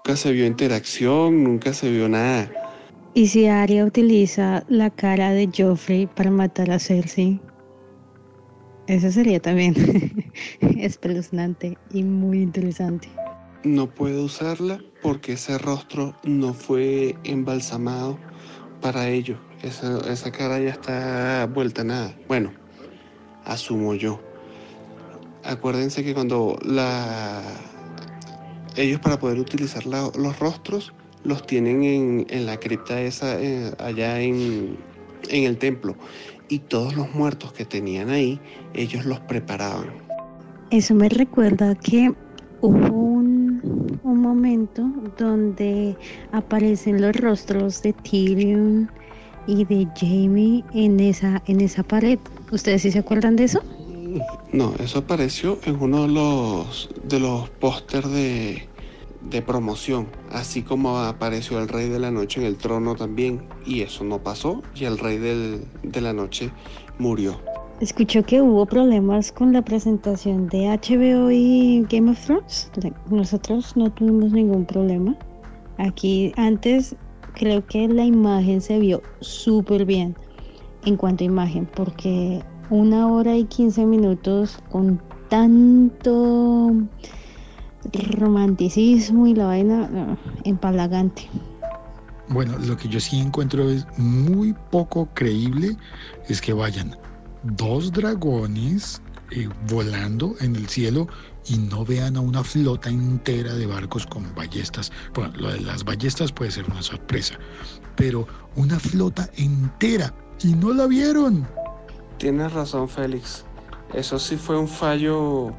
nunca 0.06 0.18
se 0.18 0.32
vio 0.32 0.46
interacción, 0.46 1.44
nunca 1.44 1.74
se 1.74 1.92
vio 1.92 2.08
nada. 2.10 2.52
Y 3.14 3.28
si 3.28 3.48
Arya 3.48 3.86
utiliza 3.86 4.64
la 4.70 4.90
cara 4.92 5.32
de 5.32 5.50
Joffrey 5.56 6.08
para 6.08 6.32
matar 6.32 6.72
a 6.72 6.80
Cersei, 6.80 7.42
eso 8.88 9.12
sería 9.12 9.40
también 9.42 9.76
espeluznante 10.78 11.78
y 11.92 12.04
muy 12.04 12.42
interesante. 12.42 13.10
no 13.64 13.88
puede 13.94 14.20
usarla 14.22 14.80
porque 15.02 15.34
ese 15.34 15.58
rostro 15.58 16.16
no 16.24 16.54
fue 16.54 17.16
embalsamado 17.24 18.18
para 18.82 19.10
ello. 19.10 19.38
Esa, 19.68 20.32
cara 20.32 20.60
ya 20.60 20.70
está 20.70 21.46
vuelta 21.54 21.82
a 21.82 21.84
nada. 21.84 22.16
Bueno, 22.28 22.54
asumo 23.44 23.96
yo. 23.96 24.22
Acuérdense 25.44 26.04
que 26.04 26.14
cuando 26.14 26.58
la 26.64 27.42
ellos 28.78 29.00
para 29.02 29.20
poder 29.20 29.40
utilizar 29.40 29.86
los 29.86 30.40
rostros 30.40 30.94
los 31.24 31.46
tienen 31.46 31.84
en, 31.84 32.28
en 32.30 32.46
la 32.46 32.58
cripta 32.58 33.02
esa 33.02 33.42
eh, 33.42 33.74
allá 33.80 34.22
en, 34.22 34.78
en 35.30 35.44
el 35.44 35.58
templo 35.58 35.96
y 36.48 36.60
todos 36.60 36.96
los 36.96 37.14
muertos 37.14 37.52
que 37.52 37.66
tenían 37.66 38.10
ahí 38.10 38.40
ellos 38.74 39.06
los 39.06 39.20
preparaban. 39.22 39.88
Eso 40.70 40.94
me 40.96 41.10
recuerda 41.10 41.76
que 41.76 42.14
hubo 42.62 42.88
un, 42.88 44.00
un 44.04 44.22
momento 44.22 44.90
donde 45.18 45.98
aparecen 46.32 47.02
los 47.02 47.16
rostros 47.16 47.82
de 47.82 47.94
Tyrion 47.94 48.90
y 49.48 49.66
de 49.66 49.88
Jamie 49.96 50.64
en 50.74 51.00
esa, 51.00 51.42
en 51.48 51.62
esa 51.62 51.84
pared. 51.84 52.20
¿Ustedes 52.52 52.82
sí 52.84 52.92
se 52.92 53.00
acuerdan 53.00 53.36
de 53.36 53.46
eso? 53.46 53.62
No, 54.54 54.74
eso 54.80 55.00
apareció 55.00 55.58
en 55.66 55.82
uno 55.82 56.04
de 56.04 56.08
los 56.10 56.90
de 57.04 57.20
los 57.20 57.50
pósters 57.50 58.10
de, 58.12 58.68
de 59.22 59.42
promoción, 59.42 60.08
así 60.32 60.62
como 60.64 61.00
apareció 61.00 61.60
el 61.60 61.68
Rey 61.68 61.90
de 61.90 62.00
la 62.00 62.12
Noche 62.12 62.40
en 62.42 62.48
el 62.48 62.58
trono 62.58 62.96
también, 62.96 63.42
y 63.66 63.82
eso 63.82 64.04
no 64.04 64.20
pasó, 64.20 64.62
y 64.76 64.86
el 64.86 64.98
Rey 64.98 65.18
del- 65.18 65.66
de 65.84 66.02
la 66.02 66.14
Noche 66.14 66.52
murió. 67.00 67.40
Escuchó 67.80 68.24
que 68.26 68.42
hubo 68.42 68.66
problemas 68.66 69.32
con 69.32 69.54
la 69.54 69.62
presentación 69.62 70.48
de 70.50 70.68
HBO 70.70 71.30
y 71.30 71.86
Game 71.90 72.10
of 72.10 72.20
Thrones. 72.26 72.72
Nosotros 73.12 73.78
no 73.78 73.92
tuvimos 73.92 74.32
ningún 74.32 74.66
problema. 74.66 75.16
Aquí 75.78 76.34
antes 76.38 76.96
creo 77.38 77.66
que 77.68 77.88
la 77.88 78.04
imagen 78.04 78.62
se 78.62 78.80
vio 78.80 79.04
súper 79.22 79.86
bien 79.86 80.16
en 80.86 80.98
cuanto 80.98 81.24
a 81.24 81.28
imagen, 81.28 81.70
porque 81.76 82.44
una 82.70 83.08
hora 83.08 83.36
y 83.36 83.46
15 83.46 83.86
minutos 83.86 84.58
con 84.70 85.02
tanto 85.30 86.74
romanticismo 88.18 89.28
y 89.28 89.36
la 89.36 89.46
vaina 89.46 89.88
no, 89.88 90.18
empalagante. 90.44 91.30
Bueno, 92.30 92.58
lo 92.58 92.76
que 92.76 92.90
yo 92.90 93.00
sí 93.00 93.20
encuentro 93.20 93.70
es 93.70 93.86
muy 93.98 94.54
poco 94.72 95.08
creíble 95.14 95.78
es 96.28 96.42
que 96.42 96.54
vayan 96.54 96.98
dos 97.44 97.94
dragones 97.94 99.02
eh, 99.32 99.48
volando 99.70 100.36
en 100.42 100.56
el 100.56 100.68
cielo 100.68 101.08
y 101.50 101.58
no 101.58 101.86
vean 101.86 102.18
a 102.18 102.22
una 102.22 102.44
flota 102.44 102.90
entera 102.90 103.54
de 103.54 103.66
barcos 103.66 104.06
con 104.06 104.34
ballestas. 104.36 104.92
Bueno, 105.14 105.34
lo 105.38 105.52
de 105.52 105.62
las 105.62 105.84
ballestas 105.84 106.32
puede 106.32 106.52
ser 106.52 106.66
una 106.70 106.82
sorpresa, 106.82 107.38
pero 107.96 108.28
una 108.56 108.80
flota 108.80 109.30
entera 109.38 110.14
y 110.44 110.54
no 110.54 110.74
la 110.74 110.88
vieron. 110.88 111.48
Tienes 112.18 112.52
razón, 112.54 112.90
Félix. 112.90 113.46
Eso 113.94 114.20
sí 114.20 114.36
fue 114.36 114.58
un 114.58 114.68
fallo, 114.68 115.54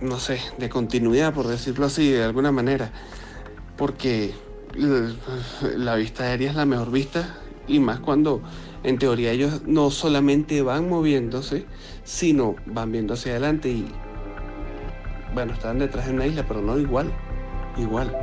no 0.00 0.18
sé, 0.18 0.40
de 0.58 0.68
continuidad, 0.68 1.34
por 1.34 1.46
decirlo 1.46 1.86
así, 1.86 2.10
de 2.10 2.24
alguna 2.24 2.52
manera. 2.52 2.90
Porque 3.76 4.34
la 5.76 5.96
vista 5.96 6.24
aérea 6.24 6.50
es 6.50 6.56
la 6.56 6.64
mejor 6.64 6.90
vista 6.90 7.38
y 7.68 7.80
más 7.80 8.00
cuando 8.00 8.42
en 8.84 8.98
teoría 8.98 9.32
ellos 9.32 9.62
no 9.66 9.90
solamente 9.90 10.62
van 10.62 10.88
moviéndose, 10.88 11.66
sino 12.04 12.54
van 12.66 12.92
viendo 12.92 13.14
hacia 13.14 13.32
adelante 13.32 13.68
y, 13.68 13.92
bueno, 15.34 15.52
estaban 15.52 15.78
detrás 15.78 16.06
de 16.06 16.12
una 16.12 16.26
isla, 16.26 16.44
pero 16.46 16.60
no 16.62 16.78
igual, 16.78 17.12
igual. 17.76 18.14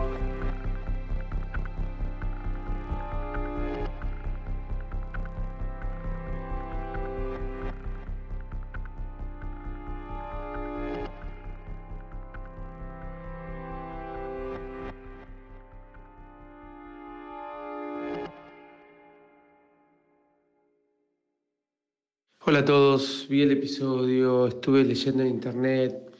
Hola 22.45 22.59
a 22.59 22.65
todos, 22.65 23.25
vi 23.29 23.41
el 23.41 23.51
episodio, 23.51 24.47
estuve 24.47 24.83
leyendo 24.83 25.23
en 25.23 25.29
internet. 25.29 26.12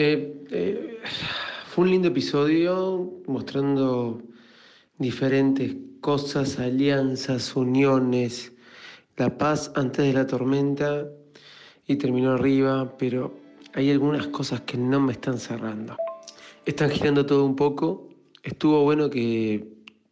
Eh, 0.00 0.44
eh, 0.52 0.98
fue 1.66 1.82
un 1.82 1.90
lindo 1.90 2.06
episodio 2.06 3.20
mostrando 3.26 4.22
diferentes 4.96 5.74
cosas, 6.00 6.60
alianzas, 6.60 7.56
uniones, 7.56 8.52
la 9.16 9.36
paz 9.36 9.72
antes 9.74 10.06
de 10.06 10.12
la 10.12 10.24
tormenta 10.24 11.04
y 11.84 11.96
terminó 11.96 12.34
arriba, 12.34 12.96
pero 12.96 13.40
hay 13.74 13.90
algunas 13.90 14.28
cosas 14.28 14.60
que 14.60 14.78
no 14.78 15.00
me 15.00 15.14
están 15.14 15.36
cerrando. 15.36 15.96
Están 16.64 16.90
girando 16.90 17.26
todo 17.26 17.44
un 17.44 17.56
poco. 17.56 18.08
Estuvo 18.44 18.84
bueno 18.84 19.10
que 19.10 19.66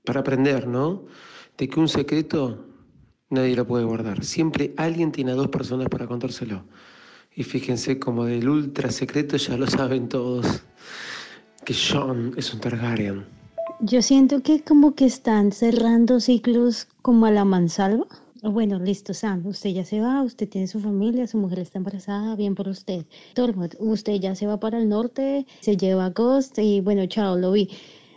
para 0.04 0.18
aprender, 0.18 0.66
¿no? 0.66 1.04
De 1.56 1.68
que 1.68 1.78
un 1.78 1.88
secreto 1.88 2.66
nadie 3.30 3.54
lo 3.54 3.64
puede 3.64 3.84
guardar. 3.84 4.24
Siempre 4.24 4.74
alguien 4.78 5.12
tiene 5.12 5.30
a 5.30 5.36
dos 5.36 5.46
personas 5.46 5.88
para 5.88 6.08
contárselo. 6.08 6.64
Y 7.36 7.42
fíjense, 7.42 7.98
como 7.98 8.24
del 8.24 8.48
ultra 8.48 8.90
secreto 8.90 9.36
ya 9.36 9.58
lo 9.58 9.66
saben 9.66 10.08
todos, 10.08 10.62
que 11.66 11.74
John 11.74 12.32
es 12.38 12.52
un 12.54 12.60
Targaryen. 12.60 13.26
Yo 13.80 14.00
siento 14.00 14.42
que 14.42 14.62
como 14.62 14.94
que 14.94 15.04
están 15.04 15.52
cerrando 15.52 16.18
ciclos 16.18 16.88
como 17.02 17.26
a 17.26 17.30
la 17.30 17.44
mansalva. 17.44 18.06
Bueno, 18.42 18.78
listo, 18.78 19.12
Sam, 19.12 19.44
usted 19.46 19.70
ya 19.70 19.84
se 19.84 20.00
va, 20.00 20.22
usted 20.22 20.48
tiene 20.48 20.66
su 20.66 20.80
familia, 20.80 21.26
su 21.26 21.36
mujer 21.36 21.58
está 21.58 21.76
embarazada, 21.76 22.36
bien 22.36 22.54
por 22.54 22.68
usted. 22.68 23.04
Tormund, 23.34 23.76
usted 23.80 24.14
ya 24.14 24.34
se 24.34 24.46
va 24.46 24.58
para 24.58 24.78
el 24.78 24.88
norte, 24.88 25.46
se 25.60 25.76
lleva 25.76 26.06
a 26.06 26.10
Ghost 26.10 26.58
y 26.58 26.80
bueno, 26.80 27.04
chao, 27.06 27.36
lo 27.36 27.52
vi. 27.52 27.68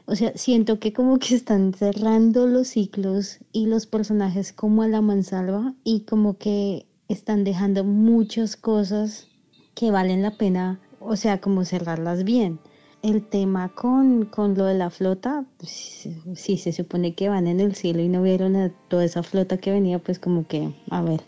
O 0.06 0.16
sea, 0.16 0.32
siento 0.36 0.80
que 0.80 0.94
como 0.94 1.20
que 1.20 1.36
están 1.36 1.74
cerrando 1.74 2.48
los 2.48 2.70
ciclos 2.70 3.40
y 3.52 3.68
los 3.68 3.86
personajes 3.86 4.54
como 4.54 4.82
a 4.82 4.88
la 4.88 5.02
mansalva 5.02 5.74
y 5.84 6.02
como 6.02 6.38
que 6.38 6.86
están 7.10 7.44
dejando 7.44 7.84
muchas 7.84 8.56
cosas 8.56 9.28
que 9.76 9.92
valen 9.92 10.22
la 10.22 10.38
pena, 10.38 10.80
o 11.00 11.16
sea, 11.16 11.42
como 11.42 11.66
cerrarlas 11.66 12.24
bien. 12.24 12.60
El 13.02 13.26
tema 13.28 13.74
con, 13.74 14.26
con 14.26 14.56
lo 14.56 14.66
de 14.66 14.76
la 14.76 14.90
flota, 14.90 15.46
pues, 15.58 16.08
sí, 16.36 16.58
se 16.58 16.72
supone 16.72 17.16
que 17.16 17.30
van 17.30 17.48
en 17.48 17.60
el 17.60 17.74
cielo 17.74 18.02
y 18.02 18.10
no 18.10 18.22
vieron 18.22 18.56
a 18.56 18.70
toda 18.90 19.06
esa 19.06 19.24
flota 19.24 19.58
que 19.58 19.72
venía, 19.72 20.00
pues 20.00 20.20
como 20.20 20.48
que, 20.48 20.74
a 20.90 21.02
ver. 21.02 21.22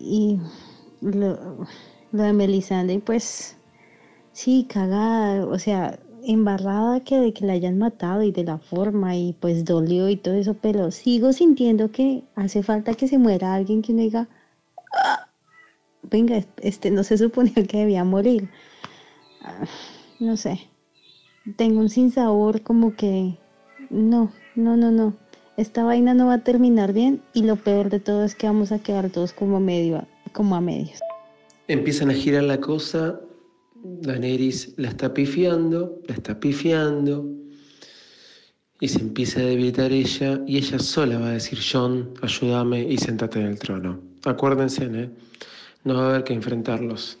Y 0.00 0.38
lo, 1.00 1.66
lo 2.12 2.22
de 2.22 2.32
Melisandre, 2.32 3.00
pues 3.00 3.56
sí, 4.32 4.66
cagada, 4.68 5.44
o 5.44 5.58
sea, 5.58 5.98
embarrada 6.22 7.00
que 7.00 7.18
de 7.18 7.32
que 7.32 7.44
la 7.46 7.52
hayan 7.54 7.78
matado 7.78 8.22
y 8.22 8.32
de 8.32 8.44
la 8.44 8.58
forma 8.58 9.16
y 9.16 9.34
pues 9.40 9.64
dolió 9.64 10.08
y 10.08 10.16
todo 10.16 10.34
eso, 10.34 10.54
pero 10.54 10.90
sigo 10.90 11.32
sintiendo 11.32 11.90
que 11.90 12.22
hace 12.34 12.62
falta 12.62 12.94
que 12.94 13.08
se 13.08 13.18
muera 13.18 13.54
alguien 13.54 13.82
que 13.82 13.92
uno 13.92 14.02
diga, 14.02 14.28
"Ah, 14.92 15.28
venga, 16.02 16.44
este 16.62 16.90
no 16.90 17.04
se 17.04 17.18
suponía 17.18 17.66
que 17.66 17.78
debía 17.78 18.04
morir. 18.04 18.48
Ah, 19.42 19.64
No 20.20 20.36
sé, 20.36 20.60
tengo 21.56 21.80
un 21.80 21.88
sinsabor 21.88 22.62
como 22.62 22.96
que 22.96 23.38
no, 23.90 24.32
no, 24.56 24.76
no, 24.76 24.90
no. 24.90 25.16
Esta 25.56 25.84
vaina 25.84 26.12
no 26.14 26.26
va 26.26 26.34
a 26.34 26.44
terminar 26.44 26.92
bien 26.92 27.22
y 27.34 27.42
lo 27.42 27.56
peor 27.56 27.88
de 27.90 28.00
todo 28.00 28.24
es 28.24 28.34
que 28.34 28.46
vamos 28.46 28.72
a 28.72 28.78
quedar 28.80 29.10
todos 29.10 29.32
como 29.32 29.56
a 29.56 29.60
medio, 29.60 30.06
como 30.32 30.56
a 30.56 30.60
medios. 30.60 31.00
Empiezan 31.68 32.10
a 32.10 32.14
girar 32.14 32.44
la 32.44 32.60
cosa, 32.60 33.20
Daenerys 33.74 34.74
la 34.76 34.88
está 34.88 35.12
pifiando, 35.14 36.00
la 36.06 36.14
está 36.14 36.38
pifiando, 36.38 37.26
y 38.80 38.88
se 38.88 39.00
empieza 39.00 39.40
a 39.40 39.44
debilitar 39.44 39.92
ella, 39.92 40.40
y 40.46 40.58
ella 40.58 40.78
sola 40.78 41.18
va 41.18 41.28
a 41.28 41.32
decir, 41.32 41.58
John, 41.60 42.14
ayúdame 42.22 42.82
y 42.82 42.96
sentate 42.96 43.40
en 43.40 43.46
el 43.46 43.58
trono. 43.58 44.00
Acuérdense, 44.24 44.84
¿eh? 44.84 45.10
no 45.84 45.94
va 45.94 46.06
a 46.06 46.08
haber 46.10 46.24
que 46.24 46.34
enfrentarlos. 46.34 47.18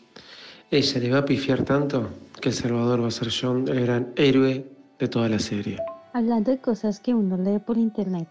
Ella 0.70 1.00
le 1.00 1.10
va 1.10 1.18
a 1.18 1.24
pifiar 1.24 1.62
tanto 1.64 2.08
que 2.40 2.52
Salvador 2.52 3.02
va 3.02 3.08
a 3.08 3.10
ser 3.10 3.28
el 3.28 3.80
gran 3.80 4.12
héroe 4.16 4.66
de 4.98 5.08
toda 5.08 5.28
la 5.28 5.38
serie. 5.38 5.78
Hablando 6.12 6.50
de 6.50 6.58
cosas 6.58 7.00
que 7.00 7.14
uno 7.14 7.36
lee 7.36 7.58
por 7.58 7.78
internet, 7.78 8.28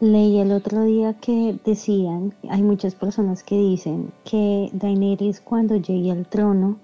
leí 0.00 0.38
el 0.38 0.52
otro 0.52 0.84
día 0.84 1.14
que 1.14 1.58
decían, 1.64 2.34
hay 2.50 2.62
muchas 2.62 2.94
personas 2.94 3.42
que 3.42 3.56
dicen 3.56 4.12
que 4.24 4.70
Daenerys 4.72 5.40
cuando 5.40 5.76
llegue 5.76 6.10
al 6.10 6.26
trono, 6.26 6.78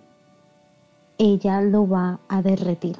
ella 1.19 1.61
lo 1.61 1.89
va 1.89 2.21
a 2.29 2.43
derretir. 2.43 2.97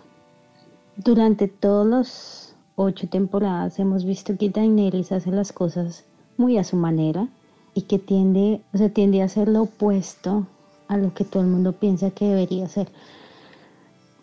Durante 0.97 1.47
todos 1.47 1.87
los 1.87 2.55
ocho 2.75 3.09
temporadas 3.09 3.79
hemos 3.79 4.05
visto 4.05 4.37
que 4.37 4.51
Daenerys 4.51 5.13
hace 5.13 5.31
las 5.31 5.53
cosas 5.53 6.05
muy 6.37 6.59
a 6.59 6.65
su 6.65 6.77
manera 6.77 7.29
y 7.79 7.83
que 7.83 8.01
tiende, 8.01 8.61
o 8.75 8.79
sea, 8.79 8.89
tiende 8.89 9.23
a 9.23 9.27
hacer 9.27 9.47
lo 9.47 9.63
opuesto 9.63 10.49
a 10.89 10.97
lo 10.97 11.15
que 11.15 11.23
todo 11.23 11.45
el 11.45 11.49
mundo 11.49 11.75
piensa 11.75 12.11
que 12.11 12.25
debería 12.25 12.65
hacer. 12.65 12.89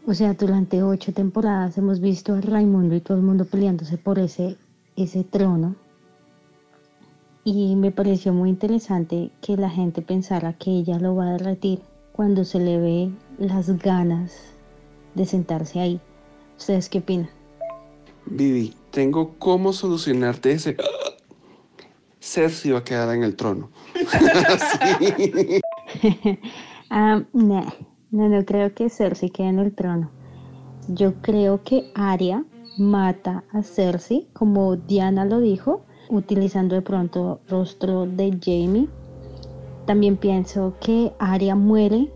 O 0.05 0.13
sea, 0.13 0.33
durante 0.33 0.83
ocho 0.83 1.13
temporadas 1.13 1.77
hemos 1.77 2.01
visto 2.01 2.33
a 2.33 2.41
Raimundo 2.41 2.95
y 2.95 2.99
todo 2.99 3.15
el 3.15 3.23
mundo 3.23 3.45
peleándose 3.45 3.97
por 3.97 4.19
ese, 4.19 4.57
ese 4.97 5.23
trono. 5.23 5.77
Y 7.45 7.77
me 7.77 7.91
pareció 7.91 8.33
muy 8.33 8.49
interesante 8.49 9.31
que 9.39 9.55
la 9.55 9.69
gente 9.69 10.01
pensara 10.01 10.51
que 10.51 10.71
ella 10.71 10.99
lo 10.99 11.15
va 11.15 11.29
a 11.29 11.37
derretir 11.37 11.79
cuando 12.11 12.43
se 12.43 12.59
le 12.59 12.77
ve 12.77 13.09
las 13.37 13.69
ganas 13.79 14.33
de 15.13 15.25
sentarse 15.25 15.79
ahí. 15.79 16.01
¿Ustedes 16.57 16.89
qué 16.89 16.97
opinan? 16.97 17.29
Vivi, 18.25 18.73
tengo 18.91 19.35
cómo 19.39 19.71
solucionarte 19.71 20.51
ese... 20.51 20.75
Cersei 22.25 22.71
va 22.71 22.79
a 22.79 22.83
quedar 22.83 23.15
en 23.15 23.23
el 23.23 23.35
trono. 23.35 23.69
Sí. 26.01 26.41
Ah, 26.89 27.21
no, 27.31 27.65
no, 28.11 28.29
no 28.29 28.45
creo 28.45 28.73
que 28.73 28.89
Cersei 28.89 29.29
quede 29.29 29.49
en 29.49 29.59
el 29.59 29.73
trono. 29.75 30.09
Yo 30.87 31.13
creo 31.21 31.61
que 31.63 31.91
Arya 31.93 32.43
mata 32.77 33.43
a 33.53 33.61
Cersei, 33.61 34.27
como 34.33 34.75
Diana 34.75 35.25
lo 35.25 35.39
dijo, 35.39 35.85
utilizando 36.09 36.73
de 36.73 36.81
pronto 36.81 37.39
rostro 37.47 38.07
de 38.07 38.31
Jamie. 38.43 38.89
También 39.85 40.17
pienso 40.17 40.73
que 40.81 41.13
Arya 41.19 41.55
muere 41.55 42.11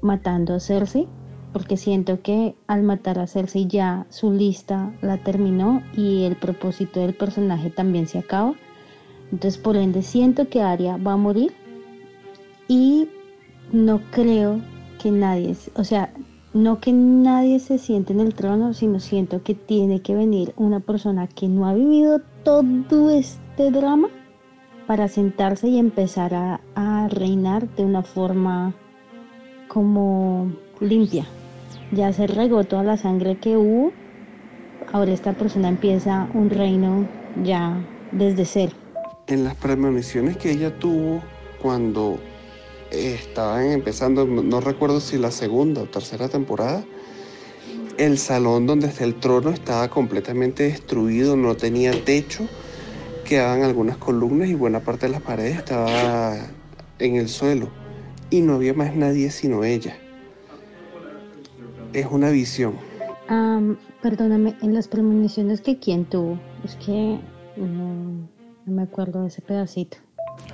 matando 0.00 0.54
a 0.54 0.60
Cersei, 0.60 1.06
porque 1.52 1.76
siento 1.76 2.20
que 2.20 2.56
al 2.66 2.82
matar 2.82 3.20
a 3.20 3.28
Cersei 3.28 3.68
ya 3.68 4.06
su 4.10 4.32
lista 4.32 4.92
la 5.00 5.18
terminó 5.18 5.82
y 5.96 6.24
el 6.24 6.34
propósito 6.34 6.98
del 6.98 7.14
personaje 7.14 7.70
también 7.70 8.08
se 8.08 8.18
acaba. 8.18 8.54
Entonces 9.34 9.60
por 9.60 9.76
ende 9.76 10.02
siento 10.02 10.48
que 10.48 10.62
Arya 10.62 10.96
va 10.96 11.14
a 11.14 11.16
morir 11.16 11.52
y 12.68 13.08
no 13.72 14.00
creo 14.12 14.60
que 15.02 15.10
nadie, 15.10 15.56
o 15.74 15.82
sea, 15.82 16.14
no 16.52 16.78
que 16.78 16.92
nadie 16.92 17.58
se 17.58 17.78
siente 17.78 18.12
en 18.12 18.20
el 18.20 18.32
trono, 18.32 18.74
sino 18.74 19.00
siento 19.00 19.42
que 19.42 19.56
tiene 19.56 20.02
que 20.02 20.14
venir 20.14 20.54
una 20.56 20.78
persona 20.78 21.26
que 21.26 21.48
no 21.48 21.66
ha 21.66 21.74
vivido 21.74 22.20
todo 22.44 23.10
este 23.10 23.72
drama 23.72 24.06
para 24.86 25.08
sentarse 25.08 25.66
y 25.66 25.78
empezar 25.78 26.32
a 26.32 27.08
reinar 27.08 27.68
de 27.74 27.84
una 27.84 28.04
forma 28.04 28.72
como 29.66 30.52
limpia. 30.78 31.26
Ya 31.90 32.12
se 32.12 32.28
regó 32.28 32.62
toda 32.62 32.84
la 32.84 32.96
sangre 32.96 33.36
que 33.38 33.56
hubo, 33.56 33.90
ahora 34.92 35.10
esta 35.10 35.32
persona 35.32 35.70
empieza 35.70 36.28
un 36.34 36.50
reino 36.50 37.08
ya 37.42 37.84
desde 38.12 38.44
cero. 38.44 38.83
En 39.26 39.44
las 39.44 39.54
premoniciones 39.54 40.36
que 40.36 40.50
ella 40.50 40.78
tuvo 40.78 41.22
cuando 41.62 42.18
estaban 42.90 43.70
empezando, 43.70 44.26
no 44.26 44.60
recuerdo 44.60 45.00
si 45.00 45.16
la 45.16 45.30
segunda 45.30 45.82
o 45.82 45.86
tercera 45.86 46.28
temporada, 46.28 46.84
el 47.96 48.18
salón 48.18 48.66
donde 48.66 48.88
está 48.88 49.04
el 49.04 49.14
trono 49.14 49.50
estaba 49.50 49.88
completamente 49.88 50.64
destruido, 50.64 51.36
no 51.36 51.56
tenía 51.56 51.92
techo, 52.04 52.46
quedaban 53.24 53.62
algunas 53.62 53.96
columnas 53.96 54.48
y 54.48 54.54
buena 54.54 54.80
parte 54.80 55.06
de 55.06 55.12
las 55.12 55.22
paredes 55.22 55.56
estaba 55.56 56.36
en 56.98 57.16
el 57.16 57.28
suelo 57.28 57.68
y 58.30 58.40
no 58.42 58.54
había 58.54 58.74
más 58.74 58.94
nadie 58.94 59.30
sino 59.30 59.64
ella. 59.64 59.96
Es 61.92 62.06
una 62.10 62.30
visión. 62.30 62.74
Am, 63.28 63.78
perdóname, 64.02 64.56
en 64.60 64.74
las 64.74 64.88
premoniciones 64.88 65.60
que 65.60 65.78
quién 65.78 66.04
tuvo, 66.04 66.38
es 66.64 66.76
que 66.76 67.20
no, 67.56 68.28
no 68.66 68.74
me 68.74 68.82
acuerdo 68.82 69.22
de 69.22 69.28
ese 69.28 69.42
pedacito. 69.42 69.98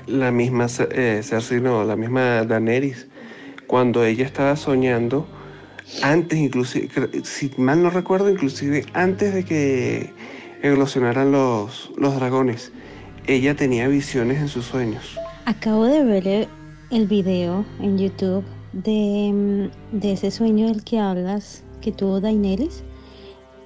La 0.06 0.30
misma 0.30 0.66
eh, 0.90 1.20
Cersei, 1.22 1.60
no, 1.60 1.84
la 1.84 1.96
misma 1.96 2.44
Daenerys, 2.44 3.08
cuando 3.66 4.04
ella 4.04 4.26
estaba 4.26 4.56
soñando, 4.56 5.26
antes 6.02 6.38
inclusive, 6.38 6.88
si 7.24 7.50
mal 7.56 7.82
no 7.82 7.90
recuerdo, 7.90 8.30
inclusive 8.30 8.84
antes 8.92 9.34
de 9.34 9.44
que 9.44 10.12
eclosionaran 10.62 11.32
los, 11.32 11.90
los 11.96 12.14
dragones, 12.16 12.72
ella 13.26 13.54
tenía 13.54 13.88
visiones 13.88 14.38
en 14.38 14.48
sus 14.48 14.66
sueños. 14.66 15.16
Acabo 15.46 15.84
de 15.84 16.04
ver 16.04 16.26
el, 16.26 16.48
el 16.90 17.06
video 17.06 17.64
en 17.80 17.98
YouTube 17.98 18.44
de, 18.72 19.30
mm, 19.32 19.98
de 19.98 20.12
ese 20.12 20.30
sueño 20.30 20.66
del 20.66 20.84
que 20.84 20.98
hablas 20.98 21.62
que 21.80 21.92
tuvo 21.92 22.20
Daenerys. 22.20 22.82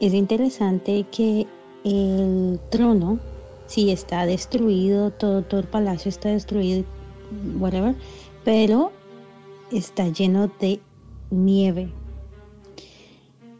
Es 0.00 0.12
interesante 0.12 1.06
que 1.10 1.46
el 1.84 2.60
trono, 2.70 3.18
sí 3.66 3.90
está 3.90 4.26
destruido, 4.26 5.10
todo, 5.10 5.42
todo 5.42 5.60
el 5.60 5.66
palacio 5.66 6.08
está 6.08 6.28
destruido, 6.30 6.84
whatever, 7.58 7.94
pero 8.44 8.92
está 9.72 10.08
lleno 10.08 10.50
de 10.60 10.80
nieve. 11.30 11.90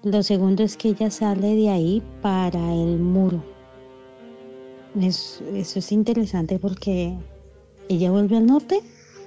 Lo 0.02 0.22
segundo 0.22 0.62
es 0.62 0.76
que 0.76 0.88
ella 0.90 1.10
sale 1.10 1.54
de 1.54 1.70
ahí 1.70 2.02
para 2.20 2.74
el 2.74 2.98
muro. 2.98 3.42
Es- 5.00 5.42
eso 5.54 5.78
es 5.78 5.90
interesante 5.92 6.58
porque 6.58 7.14
ella 7.88 8.10
vuelve 8.10 8.36
al 8.36 8.46
norte 8.46 8.80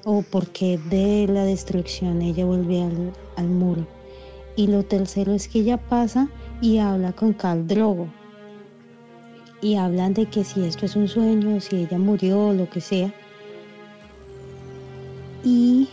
o 0.05 0.21
porque 0.21 0.77
de 0.89 1.27
la 1.27 1.43
destrucción 1.43 2.21
ella 2.21 2.45
vuelve 2.45 2.83
al, 2.83 3.11
al 3.35 3.47
muro. 3.47 3.85
Y 4.55 4.67
lo 4.67 4.83
tercero 4.83 5.33
es 5.33 5.47
que 5.47 5.59
ella 5.59 5.77
pasa 5.77 6.29
y 6.61 6.77
habla 6.77 7.11
con 7.11 7.33
Cal 7.33 7.67
Drogo. 7.67 8.07
Y 9.61 9.75
hablan 9.75 10.13
de 10.13 10.25
que 10.27 10.43
si 10.43 10.63
esto 10.63 10.85
es 10.85 10.95
un 10.95 11.07
sueño, 11.07 11.59
si 11.59 11.77
ella 11.77 11.97
murió, 11.97 12.53
lo 12.53 12.69
que 12.69 12.81
sea. 12.81 13.13
Y 15.43 15.89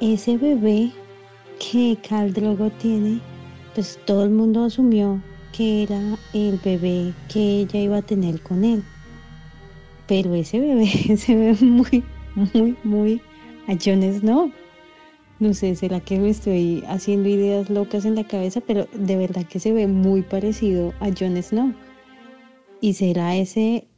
ese 0.00 0.36
bebé 0.36 0.90
que 1.58 1.96
Cal 2.06 2.32
Drogo 2.32 2.70
tiene, 2.70 3.20
pues 3.74 3.98
todo 4.04 4.24
el 4.24 4.30
mundo 4.30 4.64
asumió 4.64 5.22
que 5.52 5.84
era 5.84 6.00
el 6.34 6.58
bebé 6.62 7.14
que 7.32 7.60
ella 7.60 7.80
iba 7.80 7.96
a 7.98 8.02
tener 8.02 8.42
con 8.42 8.64
él. 8.64 8.82
Pero 10.06 10.34
ese 10.34 10.60
bebé 10.60 10.86
se 11.16 11.34
ve 11.34 11.56
muy, 11.64 12.04
muy, 12.34 12.76
muy 12.84 13.22
a 13.66 13.72
Jon 13.82 14.02
Snow. 14.02 14.52
No 15.38 15.52
sé, 15.54 15.74
será 15.76 16.00
que 16.00 16.18
me 16.18 16.30
estoy 16.30 16.82
haciendo 16.88 17.28
ideas 17.28 17.68
locas 17.68 18.04
en 18.04 18.14
la 18.14 18.24
cabeza, 18.24 18.60
pero 18.60 18.86
de 18.94 19.16
verdad 19.16 19.44
que 19.44 19.60
se 19.60 19.72
ve 19.72 19.86
muy 19.86 20.22
parecido 20.22 20.94
a 21.00 21.06
Jon 21.06 21.42
Snow. 21.42 21.74
Y 22.80 22.94
será 22.94 23.36
ese, 23.36 23.88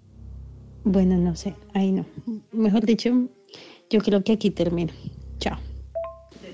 bueno, 0.84 1.16
no 1.16 1.34
sé, 1.36 1.54
ahí 1.74 1.92
no. 1.92 2.06
Mejor 2.52 2.86
dicho, 2.86 3.10
yo 3.90 4.00
creo 4.00 4.22
que 4.22 4.32
aquí 4.32 4.50
termino. 4.50 4.92
Chao. 5.38 5.58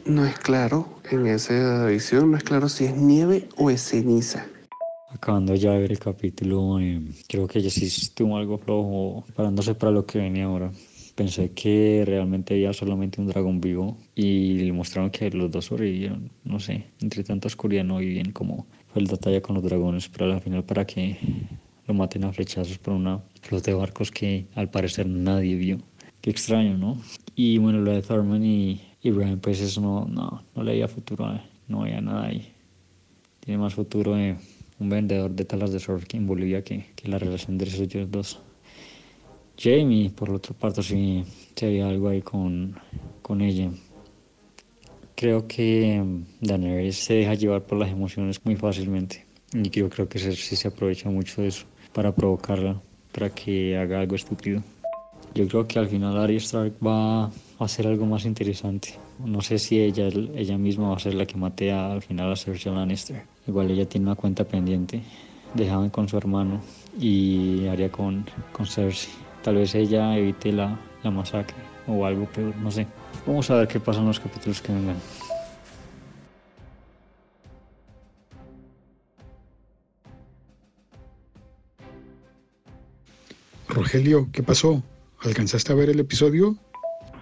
No 0.06 0.24
es 0.24 0.38
claro, 0.38 0.88
en 1.10 1.26
esa 1.26 1.86
visión 1.86 2.30
no 2.30 2.36
es 2.36 2.44
claro 2.44 2.68
si 2.68 2.84
es 2.84 2.96
nieve 2.96 3.48
o 3.56 3.70
es 3.70 3.82
ceniza. 3.82 4.46
Acabando 5.08 5.54
ya 5.54 5.72
de 5.72 5.78
ver 5.78 5.92
el 5.92 5.98
capítulo, 5.98 6.80
eh, 6.80 7.00
creo 7.28 7.46
que 7.46 7.60
ella 7.60 7.70
sí 7.70 7.86
estuvo 7.86 8.36
algo 8.36 8.58
flojo, 8.58 9.24
parándose 9.34 9.74
para 9.74 9.92
lo 9.92 10.04
que 10.04 10.18
venía 10.18 10.44
ahora. 10.44 10.72
Pensé 11.14 11.52
que 11.52 12.02
realmente 12.04 12.54
había 12.54 12.72
solamente 12.72 13.20
un 13.20 13.28
dragón 13.28 13.60
vivo 13.60 13.96
y 14.16 14.54
le 14.54 14.72
mostraron 14.72 15.10
que 15.10 15.30
los 15.30 15.50
dos 15.50 15.66
sobrevivieron. 15.66 16.30
No 16.42 16.58
sé, 16.58 16.86
entre 17.00 17.22
tanta 17.22 17.46
oscuridad 17.46 17.84
no 17.84 17.98
vi 17.98 18.08
bien 18.08 18.32
cómo 18.32 18.66
fue 18.92 19.02
el 19.02 19.08
batalla 19.08 19.40
con 19.40 19.54
los 19.54 19.64
dragones, 19.64 20.08
pero 20.08 20.32
al 20.32 20.40
final 20.40 20.64
para 20.64 20.84
que 20.84 21.16
lo 21.86 21.94
maten 21.94 22.24
a 22.24 22.32
flechazos 22.32 22.78
por 22.78 22.94
una 22.94 23.22
flota 23.42 23.70
de 23.70 23.76
barcos 23.76 24.10
que 24.10 24.46
al 24.54 24.70
parecer 24.70 25.06
nadie 25.06 25.54
vio. 25.56 25.78
Qué 26.20 26.30
extraño, 26.30 26.78
¿no? 26.78 27.00
Y 27.34 27.58
bueno, 27.58 27.80
lo 27.80 27.92
de 27.92 28.00
Thurman 28.00 28.44
y, 28.44 28.80
y 29.02 29.10
Brian, 29.10 29.40
pues 29.40 29.60
eso 29.60 29.80
no, 29.80 30.06
no, 30.06 30.42
no 30.54 30.62
le 30.62 30.72
veía 30.72 30.88
futuro, 30.88 31.30
eh, 31.34 31.42
no 31.68 31.82
había 31.82 32.00
nada 32.00 32.26
ahí. 32.26 32.52
Tiene 33.40 33.58
más 33.58 33.74
futuro 33.74 34.16
eh, 34.16 34.36
un 34.78 34.88
vendedor 34.88 35.30
de 35.30 35.44
talas 35.44 35.72
de 35.72 35.80
surf 35.80 36.04
en 36.14 36.26
Bolivia 36.26 36.64
que, 36.64 36.86
que 36.96 37.08
la 37.08 37.18
relación 37.18 37.58
de 37.58 37.66
esos 37.66 38.10
dos. 38.10 38.40
Jamie, 39.58 40.10
por 40.10 40.30
la 40.30 40.36
otra 40.36 40.54
parte, 40.54 40.82
sí, 40.82 41.24
sí 41.54 41.66
había 41.66 41.88
algo 41.88 42.08
ahí 42.08 42.22
con, 42.22 42.74
con 43.20 43.42
ella. 43.42 43.70
Creo 45.14 45.46
que 45.46 46.02
Daenerys 46.40 46.96
se 46.96 47.14
deja 47.14 47.34
llevar 47.34 47.62
por 47.62 47.78
las 47.78 47.90
emociones 47.90 48.44
muy 48.44 48.56
fácilmente. 48.56 49.26
Y 49.52 49.70
yo 49.70 49.88
creo 49.88 50.08
que 50.08 50.18
Cersei 50.18 50.56
se 50.56 50.68
aprovecha 50.68 51.08
mucho 51.08 51.42
de 51.42 51.48
eso 51.48 51.66
para 51.94 52.12
provocarla, 52.12 52.80
para 53.12 53.30
que 53.30 53.76
haga 53.78 54.00
algo 54.00 54.16
estúpido. 54.16 54.60
Yo 55.34 55.48
creo 55.48 55.66
que 55.66 55.78
al 55.78 55.88
final 55.88 56.16
Arya 56.18 56.36
Stark 56.38 56.74
va 56.84 57.24
a 57.24 57.30
hacer 57.58 57.86
algo 57.86 58.06
más 58.06 58.24
interesante. 58.24 58.94
No 59.24 59.40
sé 59.40 59.58
si 59.58 59.80
ella, 59.80 60.08
ella 60.08 60.58
misma 60.58 60.90
va 60.90 60.96
a 60.96 61.00
ser 61.00 61.14
la 61.14 61.26
que 61.26 61.36
mate 61.36 61.72
a- 61.72 61.92
al 61.92 62.02
final 62.02 62.32
a 62.32 62.36
Cersei 62.36 62.72
Lannister. 62.72 63.22
Igual 63.46 63.70
ella 63.70 63.88
tiene 63.88 64.06
una 64.06 64.14
cuenta 64.16 64.44
pendiente. 64.44 65.02
Dejaban 65.54 65.90
con 65.90 66.08
su 66.08 66.16
hermano 66.16 66.60
y 67.00 67.66
Arya 67.66 67.90
con, 67.90 68.24
con 68.52 68.66
Cersei. 68.66 69.12
Tal 69.42 69.56
vez 69.56 69.74
ella 69.74 70.16
evite 70.16 70.52
la, 70.52 70.78
la 71.02 71.10
masacre 71.10 71.56
o 71.86 72.04
algo 72.06 72.26
peor, 72.26 72.54
no 72.56 72.70
sé. 72.70 72.86
Vamos 73.26 73.50
a 73.50 73.56
ver 73.56 73.68
qué 73.68 73.78
pasa 73.80 74.00
en 74.00 74.06
los 74.06 74.18
capítulos 74.20 74.60
que 74.62 74.72
vengan. 74.72 74.96
Rogelio, 83.84 84.30
¿qué 84.32 84.42
pasó? 84.42 84.82
¿Alcanzaste 85.20 85.70
a 85.70 85.74
ver 85.74 85.90
el 85.90 86.00
episodio? 86.00 86.56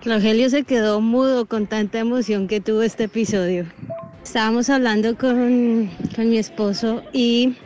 Rogelio 0.04 0.48
se 0.48 0.62
quedó 0.62 1.00
mudo 1.00 1.46
con 1.46 1.66
tanta 1.66 1.98
emoción 1.98 2.46
que 2.46 2.60
tuvo 2.60 2.82
este 2.82 3.04
episodio. 3.04 3.66
Estábamos 4.22 4.70
hablando 4.70 5.18
con, 5.18 5.90
con 6.14 6.30
mi 6.30 6.38
esposo 6.38 7.02
y 7.12 7.56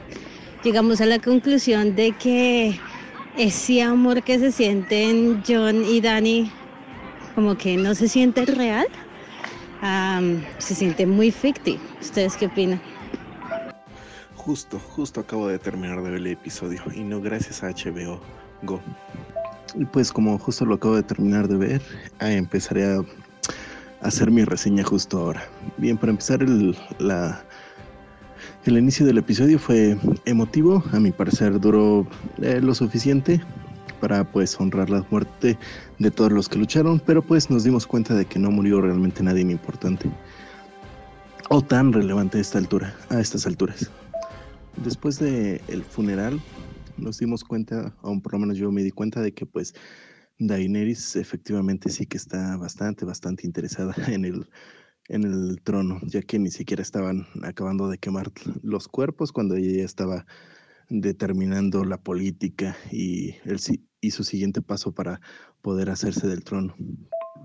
llegamos 0.65 1.03
a 1.03 1.07
la 1.07 1.19
conclusión 1.19 1.95
de 1.95 2.13
que 2.13 2.81
ese 3.37 3.83
amor 3.83 4.23
que 4.23 4.39
se 4.39 4.51
sienten 4.51 5.43
John 5.47 5.85
y 5.85 6.01
Danny 6.01 6.51
como 7.35 7.59
que 7.59 7.77
no 7.77 7.95
se 7.95 8.09
siente 8.09 8.47
real, 8.47 8.87
se 10.57 10.75
siente 10.75 11.05
muy 11.05 11.31
ficti. 11.31 11.79
¿Ustedes 12.01 12.35
qué 12.39 12.47
opinan? 12.47 12.81
Justo, 14.37 14.79
justo 14.79 15.21
acabo 15.21 15.49
de 15.49 15.59
terminar 15.59 15.99
de 15.99 16.03
ver 16.03 16.15
el 16.15 16.27
episodio 16.29 16.83
y 16.95 17.01
no 17.01 17.21
gracias 17.21 17.63
a 17.63 17.69
HBO 17.69 18.23
Go. 18.67 18.81
Pues 19.93 20.13
como 20.13 20.39
justo 20.39 20.65
lo 20.65 20.75
acabo 20.75 20.97
de 20.97 21.03
terminar 21.03 21.49
de 21.49 21.57
ver, 21.57 21.83
empezaré 22.21 22.85
a 22.85 23.05
hacer 24.01 24.31
mi 24.31 24.45
reseña 24.45 24.85
justo 24.85 25.19
ahora. 25.19 25.45
Bien, 25.77 25.97
para 25.97 26.11
empezar 26.11 26.43
el, 26.43 26.77
la, 26.99 27.45
el 28.65 28.79
inicio 28.79 29.07
del 29.07 29.19
episodio 29.19 29.59
fue 29.59 29.97
emotivo, 30.25 30.83
a 30.93 31.01
mi 31.01 31.13
parecer 31.13 31.59
duró 31.61 32.07
eh, 32.43 32.61
lo 32.61 32.75
suficiente 32.75 33.41
para 34.01 34.25
pues 34.25 34.59
honrar 34.61 34.91
la 34.91 35.05
muerte 35.11 35.59
de 35.99 36.11
todos 36.11 36.33
los 36.33 36.49
que 36.49 36.59
lucharon, 36.59 37.01
pero 37.05 37.23
pues 37.23 37.51
nos 37.51 37.65
dimos 37.65 37.87
cuenta 37.87 38.15
de 38.15 38.25
que 38.25 38.39
no 38.39 38.51
murió 38.51 38.81
realmente 38.81 39.23
nadie 39.23 39.43
importante 39.43 40.11
o 41.49 41.63
tan 41.63 41.93
relevante 41.93 42.39
a 42.39 42.41
esta 42.41 42.59
altura, 42.59 42.95
a 43.09 43.21
estas 43.21 43.47
alturas. 43.47 43.91
Después 44.77 45.19
de 45.19 45.61
el 45.69 45.83
funeral 45.83 46.41
nos 46.97 47.19
dimos 47.19 47.45
cuenta, 47.45 47.97
o 48.03 48.21
por 48.21 48.33
lo 48.33 48.41
menos 48.41 48.57
yo 48.59 48.71
me 48.73 48.83
di 48.83 48.91
cuenta 48.91 49.21
de 49.21 49.33
que 49.33 49.47
pues 49.47 49.75
Daenerys 50.39 51.17
efectivamente 51.17 51.91
sí 51.91 52.07
que 52.07 52.17
está 52.17 52.57
bastante, 52.57 53.05
bastante 53.05 53.47
interesada 53.47 53.95
en 54.09 54.25
el, 54.25 54.49
en 55.09 55.25
el 55.25 55.61
trono, 55.63 56.01
ya 56.05 56.23
que 56.23 56.39
ni 56.39 56.51
siquiera 56.51 56.83
estaban 56.83 57.27
acabando 57.43 57.89
de 57.89 57.99
quemar 57.99 58.33
los 58.63 58.89
cuerpos 58.89 59.33
cuando 59.33 59.57
ella 59.57 59.79
ya 59.79 59.85
estaba 59.85 60.27
determinando 60.89 61.85
la 61.85 61.99
política 61.99 62.77
y, 62.93 63.35
el, 63.45 63.59
y 64.01 64.11
su 64.11 64.25
siguiente 64.25 64.63
paso 64.63 64.93
para 64.93 65.21
poder 65.63 65.91
hacerse 65.91 66.29
del 66.29 66.45
trono. 66.45 66.75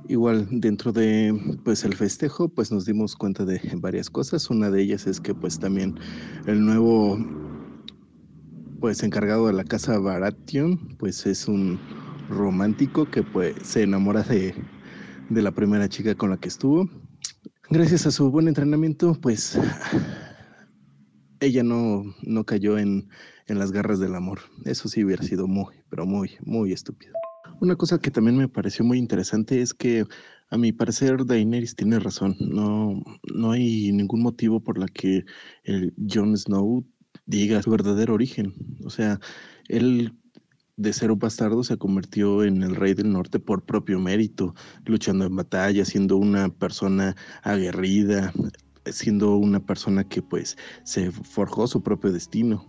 Igual 0.08 0.48
dentro 0.52 0.92
de 0.92 1.34
pues 1.64 1.84
el 1.84 1.96
festejo 1.96 2.50
pues 2.50 2.72
nos 2.72 2.86
dimos 2.86 3.16
cuenta 3.16 3.46
de 3.46 3.62
varias 3.76 4.10
cosas. 4.10 4.50
Una 4.50 4.70
de 4.70 4.82
ellas 4.82 5.08
es 5.08 5.20
que 5.20 5.34
pues 5.34 5.60
también 5.60 5.96
el 6.48 6.66
nuevo 6.66 7.18
pues 8.82 9.04
encargado 9.04 9.46
de 9.46 9.54
la 9.54 9.64
casa 9.64 10.00
Baratheon 10.00 10.98
pues 10.98 11.28
es 11.28 11.48
un 11.48 11.80
romántico 12.30 13.06
que 13.06 13.22
pues 13.22 13.56
se 13.62 13.84
enamora 13.84 14.24
de, 14.24 14.56
de 15.30 15.42
la 15.44 15.52
primera 15.52 15.88
chica 15.88 16.16
con 16.16 16.32
la 16.32 16.38
que 16.38 16.48
estuvo. 16.48 16.90
Gracias 17.70 18.08
a 18.08 18.12
su 18.12 18.32
buen 18.32 18.48
entrenamiento 18.48 19.14
pues 19.22 19.58
ella 21.40 21.62
no, 21.62 22.04
no 22.24 22.44
cayó 22.44 22.80
en, 22.80 23.08
en 23.46 23.60
las 23.60 23.72
garras 23.72 24.00
del 24.00 24.16
amor. 24.16 24.40
Eso 24.66 24.90
sí 24.90 25.06
hubiera 25.06 25.24
sido 25.24 25.48
muy, 25.48 25.76
pero 25.90 26.08
muy, 26.08 26.32
muy 26.44 26.74
estúpido. 26.74 27.14
Una 27.62 27.76
cosa 27.76 28.00
que 28.00 28.10
también 28.10 28.36
me 28.36 28.48
pareció 28.48 28.84
muy 28.84 28.98
interesante 28.98 29.62
es 29.62 29.76
que 29.76 30.06
a 30.50 30.58
mi 30.58 30.72
parecer 30.72 31.24
Daenerys 31.26 31.76
tiene 31.76 32.00
razón. 32.00 32.36
No, 32.40 33.00
no 33.32 33.52
hay 33.52 33.92
ningún 33.92 34.24
motivo 34.24 34.60
por 34.60 34.80
la 34.80 34.88
que 34.88 35.24
el 35.64 35.94
Jon 36.12 36.36
Snow 36.36 36.84
diga 37.32 37.64
su 37.64 37.72
verdadero 37.72 38.14
origen. 38.14 38.54
O 38.84 38.90
sea, 38.90 39.20
él 39.68 40.14
de 40.78 40.94
ser 40.94 41.12
un 41.12 41.20
bastardo 41.20 41.64
se 41.64 41.78
convirtió 41.78 42.44
en 42.44 42.62
el 42.64 42.76
rey 42.76 42.94
del 42.94 43.12
norte 43.12 43.40
por 43.40 43.64
propio 43.64 44.00
mérito, 44.00 44.54
luchando 44.86 45.26
en 45.26 45.36
batalla, 45.36 45.86
siendo 45.86 46.18
una 46.18 46.50
persona 46.50 47.16
aguerrida, 47.44 48.34
siendo 48.86 49.36
una 49.36 49.60
persona 49.60 50.04
que 50.04 50.22
pues 50.22 50.58
se 50.84 51.12
forjó 51.12 51.68
su 51.68 51.82
propio 51.82 52.12
destino. 52.12 52.66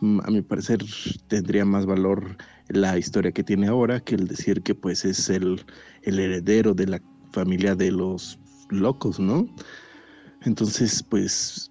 Mm, 0.00 0.20
a 0.24 0.30
mi 0.30 0.42
parecer 0.42 0.84
tendría 1.28 1.64
más 1.64 1.86
valor 1.86 2.36
la 2.68 2.98
historia 2.98 3.32
que 3.32 3.44
tiene 3.44 3.66
ahora 3.66 4.00
que 4.00 4.14
el 4.14 4.26
decir 4.26 4.62
que 4.62 4.74
pues 4.74 5.04
es 5.04 5.28
el, 5.28 5.64
el 6.02 6.18
heredero 6.18 6.74
de 6.74 6.86
la 6.86 7.02
familia 7.32 7.74
de 7.74 7.90
los 7.90 8.38
locos, 8.70 9.18
¿no? 9.18 9.46
Entonces 10.42 11.02
pues 11.02 11.70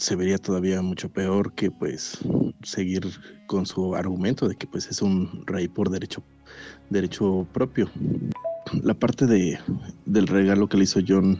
se 0.00 0.16
vería 0.16 0.38
todavía 0.38 0.80
mucho 0.80 1.10
peor 1.10 1.52
que 1.52 1.70
pues 1.70 2.18
seguir 2.62 3.06
con 3.46 3.66
su 3.66 3.94
argumento 3.94 4.48
de 4.48 4.56
que 4.56 4.66
pues 4.66 4.86
es 4.88 5.02
un 5.02 5.44
rey 5.46 5.68
por 5.68 5.90
derecho 5.90 6.22
derecho 6.88 7.46
propio. 7.52 7.90
La 8.82 8.94
parte 8.94 9.26
de, 9.26 9.58
del 10.06 10.26
regalo 10.26 10.68
que 10.68 10.78
le 10.78 10.84
hizo 10.84 11.00
John 11.06 11.38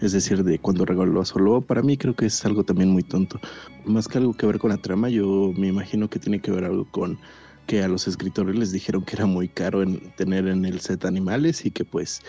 es 0.00 0.12
decir, 0.12 0.42
de 0.44 0.58
cuando 0.58 0.86
regaló 0.86 1.20
a 1.20 1.26
Solo, 1.26 1.60
para 1.60 1.82
mí 1.82 1.98
creo 1.98 2.16
que 2.16 2.26
es 2.26 2.44
algo 2.46 2.64
también 2.64 2.90
muy 2.90 3.02
tonto. 3.02 3.38
Más 3.84 4.08
que 4.08 4.16
algo 4.16 4.32
que 4.32 4.46
ver 4.46 4.58
con 4.58 4.70
la 4.70 4.78
trama, 4.78 5.10
yo 5.10 5.52
me 5.56 5.68
imagino 5.68 6.08
que 6.08 6.18
tiene 6.18 6.40
que 6.40 6.50
ver 6.50 6.64
algo 6.64 6.90
con 6.90 7.18
que 7.66 7.82
a 7.82 7.88
los 7.88 8.08
escritores 8.08 8.58
les 8.58 8.72
dijeron 8.72 9.04
que 9.04 9.16
era 9.16 9.26
muy 9.26 9.48
caro 9.48 9.82
en 9.82 10.00
tener 10.16 10.46
en 10.48 10.64
el 10.64 10.80
set 10.80 11.04
animales 11.04 11.66
y 11.66 11.70
que 11.70 11.84
pues 11.84 12.22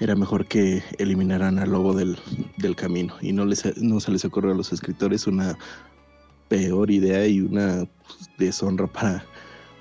era 0.00 0.14
mejor 0.14 0.46
que 0.46 0.82
eliminaran 0.98 1.58
al 1.58 1.70
lobo 1.70 1.94
del, 1.94 2.18
del 2.58 2.76
camino 2.76 3.14
y 3.20 3.32
no, 3.32 3.44
les, 3.44 3.76
no 3.80 4.00
se 4.00 4.10
les 4.10 4.24
ocurrió 4.24 4.52
a 4.52 4.56
los 4.56 4.72
escritores 4.72 5.26
una 5.26 5.56
peor 6.48 6.90
idea 6.90 7.26
y 7.26 7.40
una 7.40 7.86
deshonra 8.38 8.86
para 8.86 9.24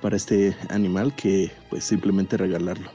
para 0.04 0.18
este 0.18 0.54
animal 0.68 1.16
que 1.16 1.50
pues 1.70 1.86
simplemente 1.86 2.36
regalarlo, 2.36 2.92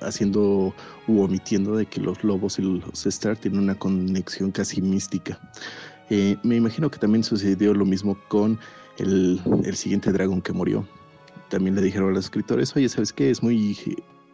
haciendo 0.00 0.74
u 1.06 1.20
omitiendo 1.20 1.76
de 1.76 1.84
que 1.84 2.00
los 2.00 2.24
lobos 2.24 2.58
y 2.58 2.62
los 2.62 3.06
Star 3.06 3.36
tienen 3.36 3.60
una 3.60 3.74
conexión 3.74 4.50
casi 4.50 4.80
mística. 4.80 5.38
Eh, 6.08 6.38
me 6.42 6.56
imagino 6.56 6.90
que 6.90 6.98
también 6.98 7.22
sucedió 7.24 7.74
lo 7.74 7.84
mismo 7.84 8.16
con 8.28 8.58
el, 8.96 9.38
el, 9.64 9.76
siguiente 9.76 10.12
dragón 10.12 10.40
que 10.40 10.54
murió. 10.54 10.88
También 11.50 11.76
le 11.76 11.82
dijeron 11.82 12.08
a 12.08 12.12
los 12.14 12.24
escritores, 12.24 12.74
oye, 12.74 12.88
¿sabes 12.88 13.12
qué? 13.12 13.28
Es 13.28 13.42
muy 13.42 13.76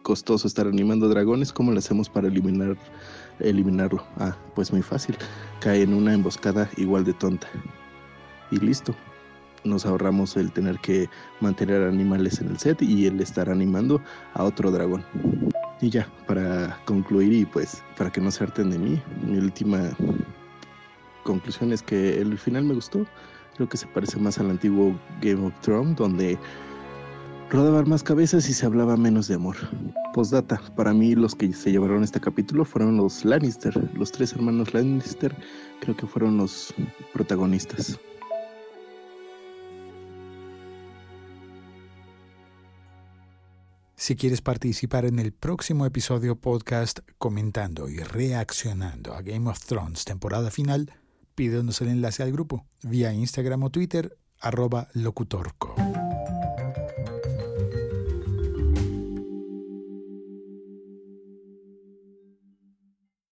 costoso 0.07 0.47
estar 0.47 0.65
animando 0.67 1.09
dragones, 1.09 1.51
¿cómo 1.51 1.73
lo 1.73 1.79
hacemos 1.79 2.07
para 2.07 2.29
eliminar, 2.29 2.77
eliminarlo? 3.41 4.01
Ah, 4.15 4.37
pues 4.55 4.71
muy 4.71 4.81
fácil, 4.81 5.17
cae 5.59 5.81
en 5.81 5.93
una 5.93 6.13
emboscada 6.13 6.69
igual 6.77 7.03
de 7.03 7.11
tonta. 7.11 7.49
Y 8.49 8.55
listo, 8.61 8.95
nos 9.65 9.85
ahorramos 9.85 10.37
el 10.37 10.53
tener 10.53 10.79
que 10.79 11.09
mantener 11.41 11.81
animales 11.83 12.39
en 12.39 12.47
el 12.47 12.57
set 12.57 12.81
y 12.81 13.05
el 13.05 13.19
estar 13.19 13.49
animando 13.49 14.01
a 14.33 14.45
otro 14.45 14.71
dragón. 14.71 15.03
Y 15.81 15.89
ya, 15.89 16.09
para 16.25 16.79
concluir 16.85 17.33
y 17.33 17.45
pues 17.45 17.83
para 17.97 18.09
que 18.09 18.21
no 18.21 18.31
se 18.31 18.45
harten 18.45 18.69
de 18.69 18.79
mí, 18.79 19.01
mi 19.25 19.39
última 19.39 19.89
conclusión 21.23 21.73
es 21.73 21.83
que 21.83 22.21
el 22.21 22.37
final 22.37 22.63
me 22.63 22.75
gustó. 22.75 23.05
Creo 23.57 23.67
que 23.67 23.75
se 23.75 23.87
parece 23.87 24.17
más 24.19 24.39
al 24.39 24.51
antiguo 24.51 24.97
Game 25.19 25.45
of 25.45 25.53
Thrones, 25.59 25.97
donde 25.97 26.39
rodaban 27.49 27.87
más 27.87 28.03
cabezas 28.03 28.49
y 28.49 28.53
se 28.53 28.65
hablaba 28.65 28.97
menos 28.97 29.27
de 29.27 29.35
amor. 29.35 29.55
Postdata, 30.13 30.61
para 30.75 30.93
mí 30.93 31.15
los 31.15 31.35
que 31.35 31.53
se 31.53 31.71
llevaron 31.71 32.03
este 32.03 32.19
capítulo 32.19 32.65
fueron 32.65 32.97
los 32.97 33.23
Lannister, 33.23 33.73
los 33.93 34.11
tres 34.11 34.33
hermanos 34.33 34.73
Lannister, 34.73 35.35
creo 35.79 35.95
que 35.95 36.07
fueron 36.07 36.37
los 36.37 36.73
protagonistas. 37.13 37.99
Si 43.95 44.15
quieres 44.15 44.41
participar 44.41 45.05
en 45.05 45.19
el 45.19 45.33
próximo 45.33 45.85
episodio 45.85 46.37
podcast 46.39 46.99
comentando 47.17 47.89
y 47.89 47.97
reaccionando 47.97 49.13
a 49.13 49.21
Game 49.21 49.49
of 49.49 49.59
Thrones 49.59 50.05
temporada 50.05 50.49
final, 50.49 50.93
pídenos 51.35 51.81
el 51.81 51.89
enlace 51.89 52.23
al 52.23 52.31
grupo 52.31 52.65
vía 52.83 53.11
Instagram 53.11 53.63
o 53.63 53.69
Twitter 53.69 54.17
arroba 54.39 54.87
locutorco. 54.93 55.75